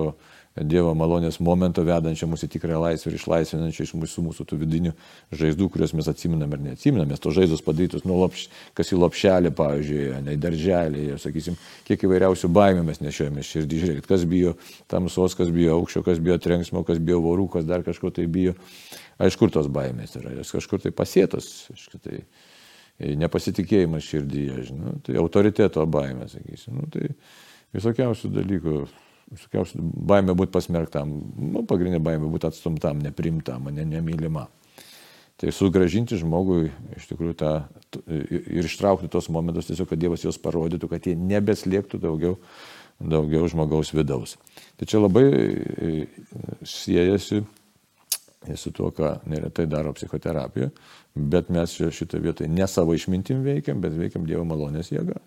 Dievo 0.58 0.94
malonės 0.98 1.38
momento 1.44 1.84
vedančio 1.86 2.26
mūsų 2.30 2.48
tikrąją 2.54 2.80
laisvę 2.82 3.12
ir 3.12 3.18
išlaisvinančio 3.20 3.86
iš 3.86 3.94
mūsų, 3.98 4.24
mūsų 4.26 4.46
tų 4.50 4.58
vidinių 4.64 4.94
žaizdų, 5.38 5.68
kuriuos 5.74 5.94
mes 5.98 6.10
atsiminam 6.10 6.54
ir 6.56 6.64
neatsiminam. 6.64 7.10
Mes 7.12 7.22
to 7.22 7.34
žaizdus 7.36 7.62
padarytus, 7.66 8.06
nu, 8.10 8.18
lopš, 8.18 8.48
kas 8.78 8.94
į 8.94 9.00
lopšelį, 9.04 9.54
pavyzdžiui, 9.58 10.08
ne 10.26 10.34
į 10.34 10.42
darželį, 10.42 11.06
sakysim, 11.22 11.60
kiek 11.86 12.08
įvairiausių 12.08 12.50
baimė 12.58 12.86
mes 12.90 13.02
nešiojame 13.06 13.46
širdį. 13.46 13.82
Žiūrėkit, 13.84 14.10
kas 14.10 14.26
bijo 14.30 14.56
tamsos, 14.90 15.38
kas 15.38 15.54
bijo 15.54 15.78
aukščio, 15.78 16.02
kas 16.08 16.22
bijo 16.24 16.40
trenksmo, 16.42 16.82
kas 16.88 17.02
bijo 17.02 17.22
vorų, 17.26 17.50
kas 17.54 17.70
dar 17.70 17.86
kažko 17.86 18.14
tai 18.18 18.26
bijo. 18.26 18.58
Aišku, 19.22 19.50
tos 19.54 19.70
baimės 19.74 20.18
yra, 20.18 20.34
jos 20.40 20.54
kažkur 20.54 20.82
tai 20.82 20.94
pasėtos. 20.94 21.68
Aišku, 21.74 22.02
tai, 22.02 22.24
nepasitikėjimas 22.98 24.06
širdyje, 24.06 24.62
žinau, 24.72 24.96
tai 25.06 25.18
autoriteto 25.22 25.84
baimė, 25.90 26.30
sakysim, 26.32 26.80
nu, 26.82 26.88
tai 26.94 27.12
visokiausių 27.76 28.32
dalykų, 28.34 28.78
visokiausių 29.36 29.84
baimė 30.10 30.36
būti 30.38 30.56
pasmerktam, 30.56 31.12
nu, 31.38 31.64
pagrindinė 31.68 32.02
baimė 32.04 32.32
būti 32.34 32.50
atstumtam, 32.50 33.02
neprimtam, 33.04 33.70
ne, 33.74 33.86
nemylimam. 33.86 34.50
Tai 35.38 35.52
sugražinti 35.54 36.18
žmogui 36.18 36.72
iš 36.98 37.12
tikrųjų 37.12 37.36
tą 37.38 37.52
ir 38.10 38.66
ištraukti 38.66 39.10
tos 39.14 39.28
momentus, 39.30 39.68
tiesiog, 39.70 39.92
kad 39.92 40.02
Dievas 40.02 40.24
juos 40.26 40.40
parodytų, 40.42 40.90
kad 40.90 41.06
jie 41.06 41.14
nebeslėptų 41.14 42.00
daugiau, 42.02 42.40
daugiau 42.98 43.46
žmogaus 43.46 43.94
vidaus. 43.94 44.34
Tai 44.82 44.88
čia 44.90 45.04
labai 45.04 45.28
siejasi 46.66 47.44
su 48.56 48.72
tuo, 48.72 48.92
ką 48.96 49.18
neretai 49.28 49.68
daro 49.68 49.92
psichoterapija, 49.98 50.70
bet 51.16 51.50
mes 51.54 51.74
šitą 51.76 52.22
vietą 52.24 52.48
ne 52.48 52.68
savo 52.68 52.96
išmintim 52.96 53.44
veikiam, 53.44 53.82
bet 53.84 53.98
veikiam 53.98 54.26
Dievo 54.30 54.46
malonės 54.48 54.94
jėga. 54.94 55.20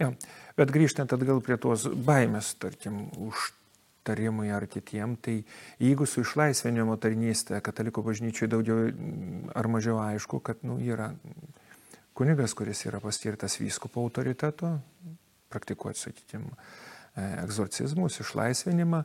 Ja, 0.00 0.10
bet 0.56 0.72
grįžtant 0.72 1.12
atgal 1.16 1.42
prie 1.44 1.58
tos 1.60 1.86
baimės, 1.88 2.54
tarkim, 2.62 3.06
užtarimui 3.28 4.50
ar 4.54 4.68
kitiem, 4.70 5.16
tai 5.20 5.38
jeigu 5.82 6.06
su 6.08 6.24
išlaisvinimo 6.24 6.96
tarnystė 7.02 7.60
katalikų 7.64 8.04
bažnyčiai 8.06 8.50
daugiau 8.52 8.90
ar 9.56 9.68
mažiau 9.72 10.00
aišku, 10.04 10.40
kad 10.44 10.64
nu, 10.64 10.78
yra 10.80 11.12
kunigas, 12.16 12.54
kuris 12.56 12.84
yra 12.88 13.00
paskirtas 13.04 13.58
vyskupo 13.60 14.04
autoriteto, 14.04 14.76
praktikuoti, 15.52 16.06
sakykime, 16.08 16.52
egzorcizmus, 17.42 18.20
išlaisvinimą, 18.20 19.02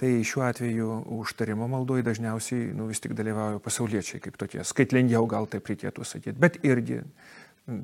Tai 0.00 0.10
šiuo 0.24 0.46
atveju 0.46 0.88
užtarimo 1.20 1.66
maldoje 1.68 2.06
dažniausiai 2.06 2.70
nu, 2.72 2.86
vis 2.88 3.02
tik 3.04 3.12
dalyvauja 3.18 3.60
pasauliečiai 3.60 4.22
kaip 4.24 4.38
tokie, 4.40 4.62
skaitlingiau 4.64 5.26
gal 5.28 5.48
taip 5.50 5.68
reikėtų 5.68 6.06
sakyti, 6.08 6.38
bet 6.40 6.56
irgi 6.64 7.02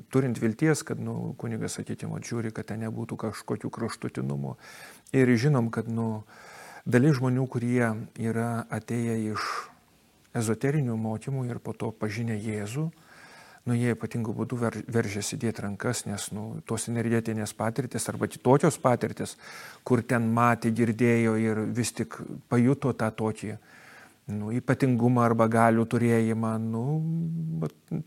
turint 0.09 0.39
vilties, 0.41 0.81
kad 0.87 0.99
nu, 0.99 1.35
kunigas, 1.37 1.77
sakykime, 1.77 2.17
žiūri, 2.25 2.51
kad 2.55 2.71
ten 2.71 2.81
nebūtų 2.81 3.19
kažkokių 3.21 3.69
kraštutinumų. 3.69 4.55
Ir 5.13 5.31
žinom, 5.37 5.69
kad 5.73 5.89
nu, 5.93 6.23
dalis 6.89 7.19
žmonių, 7.19 7.45
kurie 7.53 7.93
yra 8.17 8.65
atėję 8.73 9.17
iš 9.35 9.45
ezoterinių 10.37 10.97
mokymų 10.97 11.45
ir 11.51 11.61
po 11.63 11.77
to 11.77 11.91
pažinę 11.93 12.37
Jėzų, 12.41 12.89
nu, 13.67 13.75
jie 13.75 13.93
ypatingų 13.95 14.33
būdų 14.37 14.59
ver, 14.61 14.77
veržiasi 14.87 15.39
dėti 15.39 15.65
rankas, 15.65 16.05
nes 16.07 16.29
nu, 16.35 16.61
tos 16.67 16.87
energetinės 16.91 17.53
patirtis 17.57 18.07
arba 18.09 18.29
kitokios 18.31 18.79
patirtis, 18.81 19.35
kur 19.87 20.03
ten 20.03 20.29
matė, 20.33 20.71
girdėjo 20.75 21.35
ir 21.41 21.65
vis 21.75 21.91
tik 21.95 22.19
pajuto 22.49 22.93
tą 22.97 23.11
tokį 23.11 23.57
nu, 24.27 24.51
ypatingumą 24.55 25.23
arba 25.27 25.47
galių 25.51 25.85
turėjimą, 25.87 26.53
nu, 26.63 26.83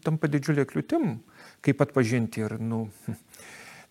tampa 0.04 0.28
didžiulė 0.32 0.66
kliūtim, 0.68 1.16
kaip 1.64 1.80
atpažinti 1.84 2.44
ir, 2.44 2.58
nu, 2.60 2.86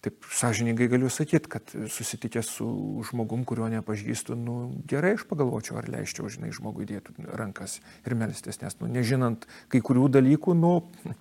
taip 0.05 0.27
sąžiningai 0.31 0.87
galiu 0.91 1.09
sakyti, 1.11 1.49
kad 1.51 1.73
susitikęs 1.91 2.51
su 2.59 2.67
žmogum, 3.09 3.43
kurio 3.49 3.67
nepažįstu, 3.73 4.37
nu, 4.39 4.59
gerai 4.89 5.15
aš 5.17 5.25
pagalvočiau, 5.29 5.79
ar 5.81 5.89
leisčiau, 5.91 6.29
žinai, 6.31 6.53
žmogui 6.55 6.87
dėti 6.89 7.17
rankas 7.29 7.79
ir 8.05 8.15
melstis, 8.17 8.61
nes, 8.61 8.77
nu, 8.79 8.91
nežinant 8.93 9.49
kai 9.73 9.81
kurių 9.85 10.07
dalykų, 10.19 10.55
nu, 10.57 10.75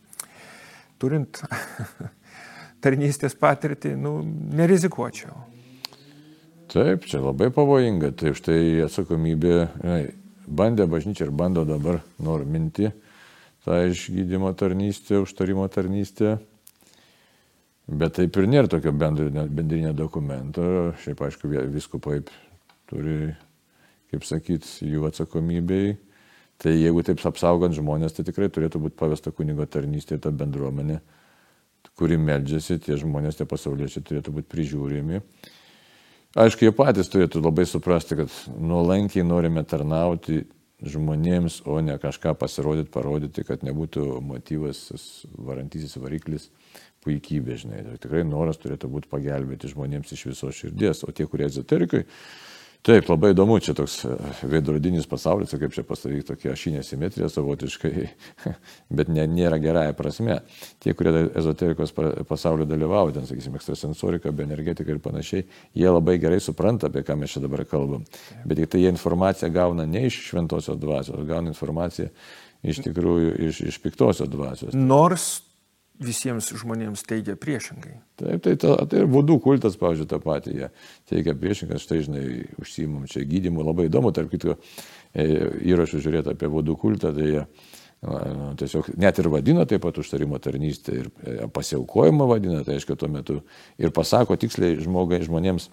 turint 1.00 1.42
tarnystės 2.84 3.36
patirtį, 3.38 3.94
nu, 3.98 4.18
nerizikuočiau. 4.58 5.34
Taip, 6.68 7.06
čia 7.08 7.22
labai 7.24 7.48
pavojinga. 7.54 8.12
Tai 8.18 8.34
štai 8.36 8.84
atsakomybė, 8.84 9.54
žinai, 9.80 10.02
bandė 10.44 10.84
bažnyčia 10.90 11.26
ir 11.28 11.32
bando 11.34 11.64
dabar 11.68 12.02
norminti 12.20 12.90
tą 13.68 13.78
išgydymo 13.88 14.52
tarnystę, 14.56 15.20
užtarimo 15.24 15.66
tarnystę. 15.68 16.38
Bet 17.88 18.18
taip 18.18 18.36
ir 18.36 18.48
nėra 18.48 18.68
tokio 18.68 18.92
bendrinio 18.92 19.94
dokumento. 19.96 20.62
Šiaip 21.04 21.22
aišku, 21.24 21.48
viskupai 21.72 22.20
turi, 22.88 23.32
kaip 24.12 24.24
sakyt, 24.28 24.68
jų 24.84 25.08
atsakomybei 25.08 25.96
Tai 26.58 26.72
jeigu 26.74 27.04
taip 27.06 27.22
apsaugant 27.28 27.76
žmonės, 27.76 28.16
tai 28.16 28.24
tikrai 28.26 28.48
turėtų 28.50 28.80
būti 28.82 28.98
pavesta 28.98 29.30
kunigo 29.30 29.66
tarnystė 29.70 30.18
ta 30.18 30.32
bendruomenė, 30.34 30.98
kuri 31.98 32.18
meldžiasi, 32.18 32.80
tie 32.82 32.98
žmonės, 32.98 33.38
tie 33.38 33.46
pasauliečiai 33.46 34.02
turėtų 34.06 34.34
būti 34.34 34.50
prižiūrimi. 34.50 35.22
Aišku, 36.38 36.66
jie 36.66 36.74
patys 36.74 37.10
turėtų 37.10 37.40
labai 37.44 37.64
suprasti, 37.66 38.18
kad 38.18 38.34
nuolankiai 38.58 39.24
norime 39.26 39.62
tarnauti 39.66 40.42
žmonėms, 40.84 41.62
o 41.66 41.78
ne 41.82 41.96
kažką 41.98 42.34
pasirodyti, 42.38 42.90
parodyti, 42.94 43.46
kad 43.46 43.64
nebūtų 43.66 44.20
motyvas 44.22 44.84
varantysis 45.34 45.96
variklis 45.98 46.50
puikybė, 47.06 47.56
žinai. 47.58 47.80
Tikrai 48.02 48.22
noras 48.26 48.60
turėtų 48.62 48.90
būti 48.92 49.10
pagelbėti 49.10 49.70
žmonėms 49.72 50.14
iš 50.14 50.28
viso 50.32 50.52
širdies, 50.54 51.02
o 51.06 51.14
tie, 51.14 51.26
kurie 51.30 51.48
ezoterikai, 51.48 52.04
Taip, 52.88 53.04
labai 53.10 53.34
įdomu, 53.34 53.58
čia 53.60 53.74
toks 53.76 53.98
e, 54.08 54.14
veidrodinis 54.48 55.04
pasaulis, 55.10 55.50
kaip 55.60 55.74
čia 55.74 55.82
pasakyti, 55.84 56.24
tokia 56.30 56.54
ašinė 56.54 56.80
simetrija 56.86 57.28
savotiškai, 57.28 58.06
bet 58.96 59.10
ne, 59.12 59.26
nėra 59.28 59.58
gerąją 59.60 59.92
prasme. 59.98 60.38
Tie, 60.80 60.94
kurie 60.96 61.26
ezoterikos 61.36 61.92
pasaulio 62.30 62.64
dalyvauja, 62.70 63.18
ten, 63.18 63.28
sakysime, 63.28 63.60
ekstrasensorika, 63.60 64.32
bioenergetika 64.32 64.94
ir 64.94 65.02
panašiai, 65.04 65.44
jie 65.76 65.92
labai 65.92 66.16
gerai 66.22 66.40
supranta, 66.40 66.88
apie 66.88 67.04
ką 67.04 67.18
mes 67.20 67.36
čia 67.36 67.44
dabar 67.44 67.66
kalbam. 67.68 68.08
Bet 68.48 68.62
tik 68.62 68.72
tai 68.72 68.86
jie 68.86 68.94
informaciją 68.94 69.52
gauna 69.52 69.84
ne 69.84 70.06
iš 70.08 70.22
šventosios 70.30 70.80
dvasios, 70.80 71.26
gauna 71.28 71.52
informaciją 71.52 72.08
iš 72.72 72.80
tikrųjų 72.88 73.36
iš, 73.50 73.60
iš 73.68 73.82
piktosios 73.84 74.32
dvasios. 74.32 74.72
Nors 74.72 75.28
visiems 76.02 76.50
žmonėms 76.54 77.02
teigia 77.08 77.34
priešingai. 77.38 77.96
Taip, 78.20 78.42
tai, 78.44 78.54
ta, 78.60 78.76
tai 78.90 79.02
ir 79.02 79.10
vodų 79.10 79.38
kultas, 79.42 79.78
pavyzdžiui, 79.80 80.08
tą 80.10 80.20
patį 80.22 80.54
jie 80.54 80.70
teigia 81.10 81.34
priešingai, 81.38 81.80
štai, 81.82 82.04
žinai, 82.06 82.24
užsimam 82.62 83.08
čia 83.10 83.24
gydimu, 83.28 83.64
labai 83.66 83.88
įdomu, 83.88 84.12
tarp 84.14 84.30
kitko, 84.32 84.58
e, 85.12 85.26
įrašų 85.72 86.02
žiūrėti 86.04 86.34
apie 86.34 86.50
vodų 86.52 86.78
kultą, 86.78 87.12
tai 87.16 87.28
jie 87.32 87.44
nu, 88.02 88.52
tiesiog 88.58 88.92
net 89.00 89.18
ir 89.18 89.28
vadina 89.32 89.66
taip 89.66 89.82
pat 89.82 89.98
užtarimo 89.98 90.38
tarnystę 90.42 90.94
ir 91.00 91.10
e, 91.26 91.36
pasiaukojimą 91.50 92.28
vadina, 92.30 92.62
tai 92.66 92.78
aišku, 92.78 92.94
tuo 92.98 93.10
metu 93.10 93.40
ir 93.78 93.90
pasako 93.94 94.38
tiksliai 94.38 94.78
žmogai, 94.84 95.24
žmonėms, 95.26 95.70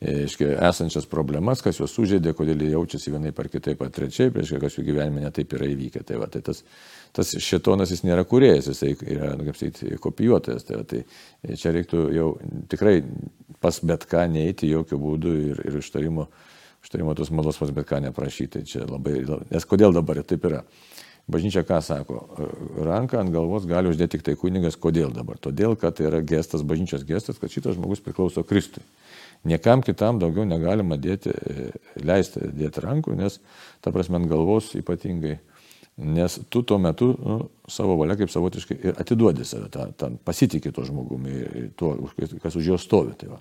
e, 0.00 0.26
esančias 0.26 1.08
problemas, 1.10 1.62
kas 1.64 1.80
juos 1.80 1.94
sužeidė, 1.96 2.34
kodėl 2.36 2.66
jie 2.66 2.74
jaučiasi 2.74 3.14
vienai 3.14 3.32
par 3.36 3.50
kitaip, 3.52 3.82
ar 3.82 3.94
trečiai, 3.94 4.34
prieš 4.34 4.56
kas 4.62 4.78
jų 4.78 4.86
gyvenime 4.90 5.24
netaip 5.24 5.56
yra 5.56 5.70
įvykę. 5.72 6.04
Tai, 6.06 6.20
va, 6.22 6.30
tai 6.32 6.44
tas 6.46 6.64
tas 7.16 7.32
šetonas 7.42 7.92
jis 7.92 8.04
nėra 8.04 8.26
kuriejas, 8.28 8.68
jisai 8.70 8.92
yra, 9.06 9.32
nu, 9.38 9.46
kaip 9.48 9.58
sakyti, 9.58 9.96
kopijuotojas. 10.02 10.66
Tai, 10.68 10.82
tai 10.88 11.56
čia 11.58 11.72
reiktų 11.76 12.02
jau 12.14 12.28
tikrai 12.72 12.98
pas 13.62 13.78
bet 13.88 14.04
ką 14.10 14.26
neiti 14.32 14.70
jokių 14.70 15.00
būdų 15.00 15.34
ir, 15.50 15.62
ir 15.70 15.78
užtarimo, 15.80 16.28
užtarimo 16.84 17.16
tos 17.18 17.32
malos 17.34 17.60
pas 17.60 17.72
bet 17.74 17.88
ką 17.88 18.02
neprašyti. 18.08 18.66
Čia 18.68 18.84
labai, 18.90 19.22
nes 19.52 19.68
kodėl 19.68 19.96
dabar 19.96 20.20
taip 20.28 20.44
yra? 20.50 20.62
Bažnyčia 21.26 21.64
ką 21.66 21.80
sako? 21.82 22.20
Ranką 22.86 23.18
ant 23.18 23.32
galvos 23.34 23.66
gali 23.66 23.90
uždėti 23.90 24.16
tik 24.16 24.26
tai 24.28 24.36
kunigas. 24.38 24.78
Kodėl 24.78 25.10
dabar? 25.14 25.40
Todėl, 25.42 25.74
kad 25.80 25.98
tai 25.98 26.06
yra 26.10 26.20
gestas, 26.22 26.62
bažnyčios 26.62 27.02
gestas, 27.08 27.40
kad 27.42 27.50
šitas 27.50 27.74
žmogus 27.74 28.04
priklauso 28.04 28.44
Kristui. 28.46 28.84
Niekam 29.46 29.82
kitam 29.82 30.20
daugiau 30.22 30.46
negalima 30.46 30.96
dėti, 30.98 31.34
leisti 31.98 32.46
dėti 32.54 32.82
rankų, 32.82 33.18
nes, 33.18 33.40
ta 33.82 33.92
prasme, 33.94 34.20
ant 34.20 34.30
galvos 34.30 34.72
ypatingai 34.78 35.36
Nes 35.96 36.40
tu 36.48 36.62
tuo 36.62 36.78
metu 36.78 37.16
nu, 37.24 37.48
savo 37.68 37.94
valia 37.96 38.18
kaip 38.20 38.28
savotiškai 38.28 38.76
ir 38.84 38.98
atiduodi 39.00 39.46
save, 39.48 39.70
tą, 39.72 39.86
tą 39.96 40.10
pasitikė 40.28 40.68
to 40.76 40.84
žmogumi, 40.84 41.70
tuo, 41.72 41.94
kas 42.42 42.58
už 42.60 42.68
jo 42.68 42.76
stovi. 42.76 43.14
Tai, 43.16 43.30
va. 43.32 43.38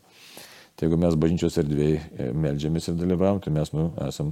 tai 0.80 0.88
jeigu 0.88 1.00
mes 1.02 1.18
bažnyčios 1.20 1.60
erdvėjai 1.60 1.98
e, 2.00 2.30
melžiamės 2.46 2.88
ir 2.88 2.96
dalyvavom, 3.02 3.42
tai 3.44 3.52
mes 3.58 3.74
nu, 3.76 3.90
esam, 4.08 4.32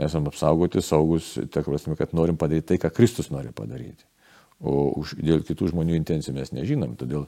esam 0.00 0.28
apsaugoti, 0.30 0.82
saugus, 0.84 1.34
tiek 1.36 1.66
prasme, 1.66 1.96
kad 1.98 2.14
norim 2.16 2.38
padaryti 2.40 2.72
tai, 2.72 2.80
ką 2.82 2.92
Kristus 2.96 3.30
nori 3.32 3.52
padaryti. 3.54 4.06
O 4.62 4.92
už, 5.00 5.16
dėl 5.18 5.42
kitų 5.42 5.72
žmonių 5.72 5.96
intencijų 5.98 6.36
mes 6.36 6.52
nežinom, 6.54 6.94
todėl 6.98 7.24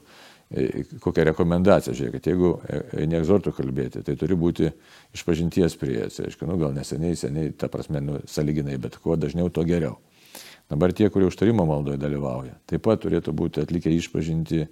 e, 0.47 0.85
kokią 1.03 1.25
rekomendaciją, 1.31 1.95
žiūrėkit, 1.97 2.29
jeigu 2.31 2.51
e, 2.63 3.03
neegzortų 3.11 3.51
kalbėti, 3.57 4.05
tai 4.07 4.15
turi 4.19 4.37
būti 4.39 4.69
iš 5.15 5.25
pažinties 5.27 5.75
prieėjęs, 5.81 6.21
reiškia, 6.23 6.47
nu, 6.47 6.55
gal 6.61 6.71
neseniai, 6.77 7.17
seniai, 7.19 7.51
ta 7.51 7.67
prasme, 7.71 7.99
nu, 8.03 8.21
saliginai, 8.31 8.79
bet 8.79 8.95
kuo 9.03 9.19
dažniau, 9.19 9.51
to 9.51 9.67
geriau. 9.67 9.97
Dabar 10.71 10.95
tie, 10.95 11.11
kurie 11.13 11.27
užtarimo 11.29 11.67
maldoje 11.69 11.99
dalyvauja, 12.01 12.55
taip 12.65 12.81
pat 12.87 13.03
turėtų 13.03 13.35
būti 13.37 13.61
atlikę 13.61 13.91
išpažinti, 13.99 14.63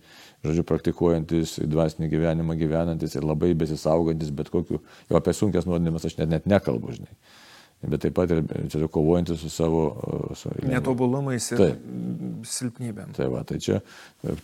žodžiu, 0.42 0.64
praktikuojantis 0.66 1.60
dvasinį 1.70 2.10
gyvenimą, 2.16 2.56
gyvenantis 2.58 3.14
ir 3.14 3.28
labai 3.28 3.52
besisaugantis, 3.60 4.32
bet 4.34 4.50
kokiu, 4.50 4.80
jau 5.12 5.20
apie 5.20 5.36
sunkės 5.38 5.68
nuodėmės 5.70 6.08
aš 6.10 6.18
net, 6.18 6.32
net 6.32 6.50
nekalbu, 6.50 6.96
žinai. 6.96 7.12
Bet 7.84 8.06
taip 8.06 8.16
pat 8.16 8.32
ir 8.32 8.44
čia 8.72 8.88
kovojantis 8.88 9.42
su 9.44 9.52
savo... 9.52 9.84
Su, 10.40 10.52
Netobulumais 10.63 11.50
ir 11.52 11.60
taip. 11.60 11.88
silpnybėm. 12.48 13.12
Tai 13.18 13.28
va, 13.34 13.44
tai 13.48 13.60
čia 13.63 13.82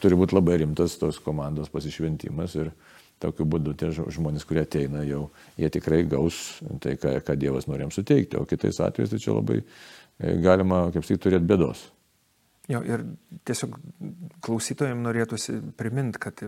turi 0.03 0.17
būti 0.19 0.35
labai 0.35 0.59
rimtas 0.63 0.97
tos 0.99 1.21
komandos 1.23 1.71
pasišventimas 1.71 2.57
ir 2.59 2.73
tokiu 3.19 3.47
būdu 3.47 3.73
tie 3.79 3.91
žmonės, 3.91 4.45
kurie 4.47 4.63
ateina, 4.63 5.01
jau 5.07 5.25
jie 5.59 5.67
tikrai 5.71 6.05
gaus 6.07 6.59
tai, 6.83 6.93
ką, 6.99 7.17
ką 7.23 7.35
Dievas 7.39 7.67
norėm 7.67 7.91
suteikti, 7.91 8.39
o 8.39 8.47
kitais 8.47 8.79
atvejais 8.83 9.11
tai 9.11 9.19
čia 9.19 9.35
labai 9.35 9.59
E, 10.19 10.35
galima, 10.43 10.89
kaip 10.91 11.05
sakyt, 11.07 11.21
turėti 11.23 11.47
bėdos. 11.47 11.85
Jo, 12.69 12.81
ir 12.85 13.05
tiesiog 13.47 13.77
klausytojams 14.45 15.05
norėtųsi 15.05 15.55
priminti, 15.79 16.19
kad 16.21 16.43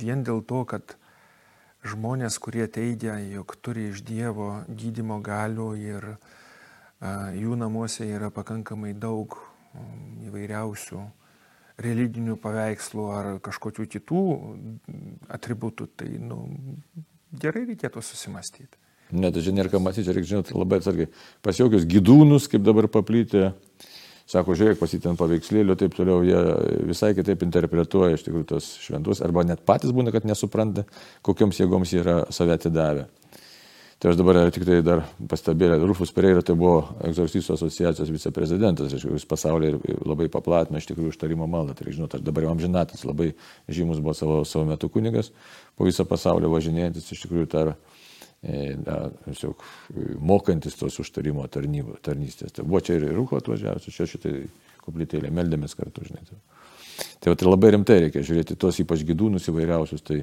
vien 0.00 0.24
dėl 0.26 0.42
to, 0.48 0.64
kad 0.68 0.96
žmonės, 1.86 2.38
kurie 2.42 2.66
teigia, 2.70 3.18
jog 3.22 3.54
turi 3.62 3.88
iš 3.92 4.02
Dievo 4.06 4.64
gydimo 4.68 5.20
galių 5.24 5.68
ir 5.78 6.08
jų 7.38 7.58
namuose 7.58 8.08
yra 8.08 8.32
pakankamai 8.34 8.94
daug 8.94 9.36
įvairiausių 10.26 11.04
religinių 11.78 12.34
paveikslų 12.42 13.04
ar 13.14 13.30
kažkokių 13.44 13.86
kitų 13.94 14.22
atributų, 15.30 15.86
tai 15.94 16.16
nu, 16.18 16.40
gerai 17.30 17.68
reikėtų 17.68 18.02
susimastyti. 18.02 18.74
Ne, 19.14 19.30
tai 19.32 19.40
čia 19.44 19.54
nėra 19.56 19.70
ką 19.72 19.80
matyti, 19.80 20.12
reikia 20.12 20.34
žinoti 20.34 20.56
labai 20.58 20.82
atsargiai. 20.82 21.08
Pas 21.44 21.56
jokius 21.56 21.86
gydūnus, 21.88 22.48
kaip 22.50 22.64
dabar 22.66 22.90
paplytė, 22.92 23.52
sako, 24.28 24.56
žiūrėk, 24.58 24.78
pasitent 24.80 25.18
paveikslėlių, 25.20 25.76
taip 25.80 25.94
toliau, 25.96 26.20
jie 26.26 26.40
visai 26.90 27.14
kitaip 27.16 27.44
interpretuoja 27.46 28.18
iš 28.18 28.26
tikrųjų 28.26 28.48
tos 28.52 28.74
šventus, 28.84 29.22
arba 29.24 29.46
net 29.48 29.64
patys 29.68 29.94
būna, 29.96 30.12
kad 30.14 30.28
nesupranta, 30.28 30.84
kokioms 31.26 31.60
jėgoms 31.62 31.94
yra 31.96 32.20
save 32.34 32.58
atidavę. 32.58 33.08
Tai 33.98 34.12
aš 34.12 34.18
dabar 34.20 34.36
tik 34.54 34.62
tai 34.62 34.76
dar 34.86 35.00
pastebėjau, 35.26 35.80
Rufus 35.90 36.12
Pereira 36.14 36.38
tai 36.46 36.54
buvo 36.54 36.84
egzorcistų 37.08 37.56
asociacijos 37.56 38.12
viceprezidentas, 38.14 38.92
iš 38.94 39.02
tikrųjų, 39.02 39.24
pasaulyje 39.26 39.96
labai 40.06 40.28
paplatino 40.30 40.78
iš 40.78 40.86
tikrųjų 40.92 41.10
užtarimo 41.10 41.48
maldą. 41.50 41.74
Tai 41.74 41.90
žinot, 41.90 42.14
aš 42.14 42.22
dabar 42.22 42.46
jau 42.46 42.52
amžinatas, 42.54 43.02
labai 43.08 43.32
žymus 43.66 43.98
buvo 43.98 44.14
savo, 44.14 44.44
savo 44.46 44.68
metu 44.70 44.86
kunigas, 44.94 45.32
po 45.74 45.88
visą 45.88 46.06
pasaulį 46.06 46.52
važinėjantis, 46.52 47.10
iš 47.10 47.24
tikrųjų 47.26 47.50
tar, 47.50 47.74
E, 47.74 48.07
na, 48.42 48.98
tiesiog 49.24 49.62
mokantis 50.22 50.76
tos 50.78 50.98
užtarimo 51.02 51.46
tarnybo, 51.50 51.96
tarnystės. 52.04 52.54
Tai 52.54 52.66
buvo 52.68 52.80
čia 52.84 52.98
ir 52.98 53.08
rūko 53.16 53.40
atvažiavęs, 53.40 53.88
čia 53.94 54.06
šitai 54.06 54.34
koplytėlė, 54.84 55.32
meldėmės 55.34 55.74
kartu, 55.78 56.06
žinai. 56.06 56.22
Tai, 56.28 57.34
tai 57.34 57.48
labai 57.48 57.72
rimtai 57.74 57.98
reikia 58.04 58.22
žiūrėti 58.26 58.58
tos 58.58 58.78
ypač 58.82 59.02
gydūnus 59.06 59.50
įvairiausius, 59.50 60.04
tai 60.06 60.22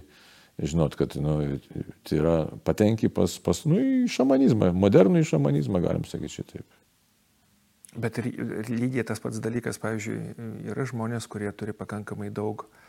žinot, 0.59 0.95
kad 0.95 1.17
nu, 1.19 1.59
tai 2.07 2.21
yra 2.21 2.37
patenki 2.67 3.11
pas, 3.11 3.35
pas 3.43 3.61
nu, 3.67 3.79
į 3.79 4.07
šamanizmą, 4.15 4.71
modernų 4.71 5.21
į 5.21 5.29
šamanizmą, 5.33 5.83
galim 5.83 6.07
sakyti 6.07 6.39
šitaip. 6.39 6.81
Bet 7.99 8.17
ir 8.19 8.31
lygiai 8.67 9.05
tas 9.07 9.21
pats 9.23 9.39
dalykas, 9.43 9.79
pavyzdžiui, 9.79 10.17
yra 10.71 10.87
žmonės, 10.87 11.27
kurie 11.31 11.51
turi 11.55 11.75
pakankamai 11.75 12.27
daug 12.35 12.65
uh, 12.65 12.81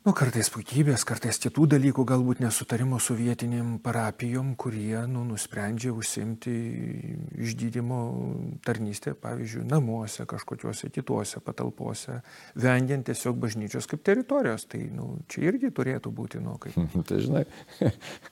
Nu, 0.00 0.14
kartais 0.16 0.48
puikybės, 0.48 1.02
kartais 1.04 1.36
kitų 1.42 1.66
dalykų, 1.74 2.06
galbūt 2.08 2.38
nesutarimo 2.40 2.96
su 3.04 3.12
vietiniam 3.18 3.74
parapijom, 3.84 4.54
kurie 4.56 5.02
nu, 5.04 5.26
nusprendžia 5.28 5.90
užsimti 5.92 6.54
išgydymo 7.44 7.98
tarnystę, 8.64 9.12
pavyzdžiui, 9.20 9.66
namuose, 9.68 10.24
kažkokiuose 10.30 10.88
kituose 10.94 11.42
patalpose, 11.44 12.22
vengiant 12.56 13.04
tiesiog 13.10 13.36
bažnyčios 13.42 13.90
kaip 13.90 14.00
teritorijos. 14.08 14.64
Tai 14.72 14.80
nu, 14.88 15.10
čia 15.28 15.44
irgi 15.50 15.68
turėtų 15.76 16.14
būti, 16.16 16.40
nu, 16.46 16.56
kaip. 16.64 16.80
tai 17.10 17.20
žinai, 17.26 17.44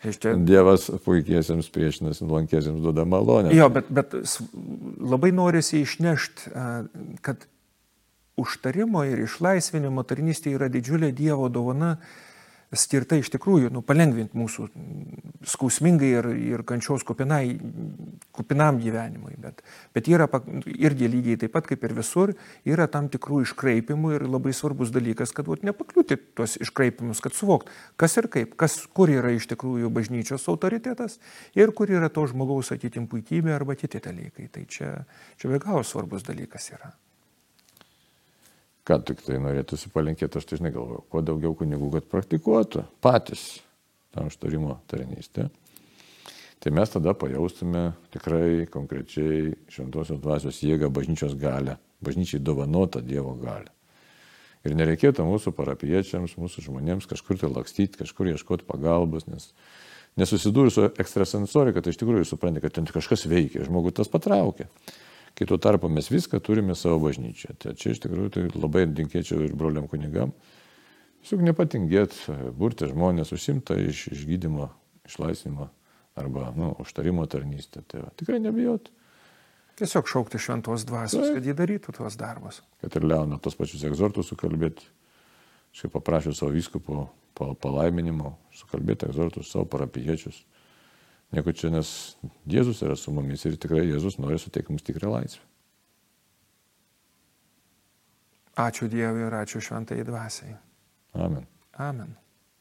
čia... 0.08 0.38
Dievas 0.48 0.88
puikiesiems 1.04 1.68
priešinasi, 1.76 2.24
nuolankiesiems 2.24 2.80
duoda 2.80 3.04
malonę. 3.04 3.52
Jo, 3.52 3.68
bet, 3.76 3.92
bet 3.92 4.16
labai 5.04 5.34
norisi 5.36 5.84
išnešti, 5.84 6.56
kad 7.20 7.44
užtarimo 8.38 9.04
ir 9.08 9.24
išlaisvinimo 9.26 10.04
tarnystė 10.08 10.54
yra 10.56 10.70
didžiulė 10.72 11.12
Dievo 11.16 11.50
dovana, 11.52 11.96
skirta 12.76 13.16
iš 13.16 13.30
tikrųjų 13.32 13.70
nu, 13.72 13.80
palengvinti 13.84 14.36
mūsų 14.36 14.66
skausmingai 15.48 16.10
ir, 16.18 16.26
ir 16.58 16.64
kančios 16.68 17.04
kupinai, 17.06 17.56
kupinam 18.36 18.80
gyvenimui. 18.82 19.38
Bet, 19.40 19.62
bet 19.96 20.10
yra 20.10 20.28
irgi 20.68 21.08
lygiai 21.08 21.38
taip 21.40 21.54
pat 21.56 21.68
kaip 21.70 21.86
ir 21.88 21.96
visur, 21.96 22.34
yra 22.68 22.88
tam 22.92 23.08
tikrų 23.12 23.40
iškraipimų 23.46 24.14
ir 24.18 24.26
labai 24.28 24.52
svarbus 24.56 24.92
dalykas, 24.92 25.32
kad 25.36 25.48
vat, 25.48 25.64
nepakliūti 25.64 26.20
tuos 26.36 26.58
iškraipimus, 26.60 27.24
kad 27.24 27.36
suvokt, 27.36 27.72
kas 28.00 28.18
ir 28.20 28.28
kaip, 28.32 28.54
kas, 28.60 28.76
kur 28.92 29.12
yra 29.12 29.32
iš 29.36 29.48
tikrųjų 29.54 29.88
bažnyčios 29.94 30.44
autoritetas 30.52 31.18
ir 31.56 31.72
kur 31.72 31.88
yra 31.88 32.12
to 32.12 32.28
žmogaus, 32.28 32.74
sakytim, 32.74 33.08
puikybė 33.08 33.56
arba 33.56 33.78
kiti 33.80 34.02
dalykai. 34.04 34.52
Tai 34.52 34.68
čia, 34.68 34.94
čia 35.40 35.52
be 35.52 35.62
galo 35.62 35.86
svarbus 35.86 36.26
dalykas 36.28 36.74
yra 36.76 36.92
ką 38.88 38.98
tik 39.04 39.22
tai 39.26 39.38
norėtųsi 39.42 39.92
palinkėti, 39.92 40.40
aš 40.40 40.48
tai 40.48 40.58
žinai 40.60 40.72
galvoju, 40.72 41.04
kuo 41.12 41.22
daugiau 41.24 41.54
kunigų, 41.58 41.90
kad 41.98 42.08
praktikuotų 42.08 42.86
patys 43.04 43.58
tą 44.14 44.24
užtarimo 44.30 44.78
tarnystę. 44.88 45.48
Tai 46.58 46.72
mes 46.74 46.90
tada 46.90 47.12
pajaustume 47.14 47.92
tikrai 48.10 48.66
konkrečiai 48.72 49.52
šventosios 49.70 50.18
dvasios 50.18 50.58
jėgą, 50.64 50.88
bažnyčios 50.90 51.36
galę, 51.38 51.76
bažnyčiai 52.02 52.40
dovanotą 52.42 53.02
Dievo 53.04 53.36
galę. 53.38 53.70
Ir 54.66 54.74
nereikėtų 54.74 55.22
mūsų 55.22 55.52
parapiečiams, 55.54 56.34
mūsų 56.40 56.64
žmonėms 56.66 57.06
kažkur 57.06 57.38
tai 57.38 57.52
lakstyti, 57.52 58.00
kažkur 58.00 58.32
ieškoti 58.32 58.66
pagalbos, 58.66 59.28
nes 59.30 59.52
nesusidūrus 60.18 60.74
su 60.74 60.88
ekstrasensorika, 60.88 61.84
tai 61.84 61.94
iš 61.94 62.00
tikrųjų 62.00 62.26
supranti, 62.26 62.64
kad 62.64 62.74
ten 62.74 62.88
kažkas 62.90 63.28
veikia, 63.30 63.62
žmogus 63.68 64.00
tas 64.00 64.10
patraukia. 64.10 64.66
Kai 65.38 65.46
tuo 65.46 65.58
tarpu 65.62 65.86
mes 65.92 66.08
viską 66.10 66.40
turime 66.42 66.74
savo 66.74 66.98
bažnyčią. 67.04 67.54
Tai 67.62 67.76
čia 67.78 67.92
iš 67.94 68.02
tikrųjų 68.02 68.30
tai 68.34 68.46
labai 68.56 68.88
dinkėčiau 68.90 69.44
ir 69.46 69.54
broliam 69.54 69.86
kunigam. 69.90 70.32
Tiesiog 71.22 71.44
nepatingėt, 71.46 72.16
burti 72.58 72.88
žmonės 72.90 73.30
užsimta 73.36 73.76
iš 73.78 74.08
išgydymo, 74.16 74.66
išlaisvinimo 75.06 75.68
arba 76.18 76.50
nu, 76.56 76.72
užtarimo 76.82 77.26
tarnystę. 77.30 77.84
Tai 77.86 78.02
va, 78.02 78.10
tikrai 78.18 78.40
nebijot. 78.42 78.90
Tiesiog 79.78 80.10
šaukti 80.10 80.40
šventos 80.42 80.82
dvasios, 80.88 81.30
kad 81.36 81.44
jį 81.46 81.54
darytų 81.54 81.94
tuos 81.94 82.18
darbus. 82.18 82.58
Kad 82.82 82.98
ir 82.98 83.06
Leoną 83.06 83.38
tos 83.42 83.54
pačius 83.54 83.84
egzortus 83.86 84.32
sukalbėti. 84.32 84.90
Aš 85.70 85.84
kaip 85.84 85.94
paprašiau 85.94 86.34
savo 86.34 86.50
vyskupo 86.50 87.04
palaiminimo, 87.38 88.34
sukalbėti 88.58 89.06
egzortus 89.06 89.52
savo 89.52 89.68
parapiečius. 89.70 90.42
Nieko 91.36 91.52
čia, 91.52 91.68
nes 91.72 92.16
Jėzus 92.48 92.80
yra 92.86 92.96
su 92.96 93.12
mumis 93.12 93.44
ir 93.44 93.58
tikrai 93.60 93.84
Jėzus 93.84 94.16
nori 94.20 94.38
suteikti 94.40 94.72
mums 94.72 94.86
tikrą 94.86 95.12
laisvę. 95.12 95.44
Ačiū 98.58 98.88
Dievui 98.90 99.26
ir 99.26 99.36
ačiū 99.38 99.60
šventai 99.62 100.00
dvasiai. 100.06 100.56
Amen. 101.14 101.44
Amen. 101.78 102.16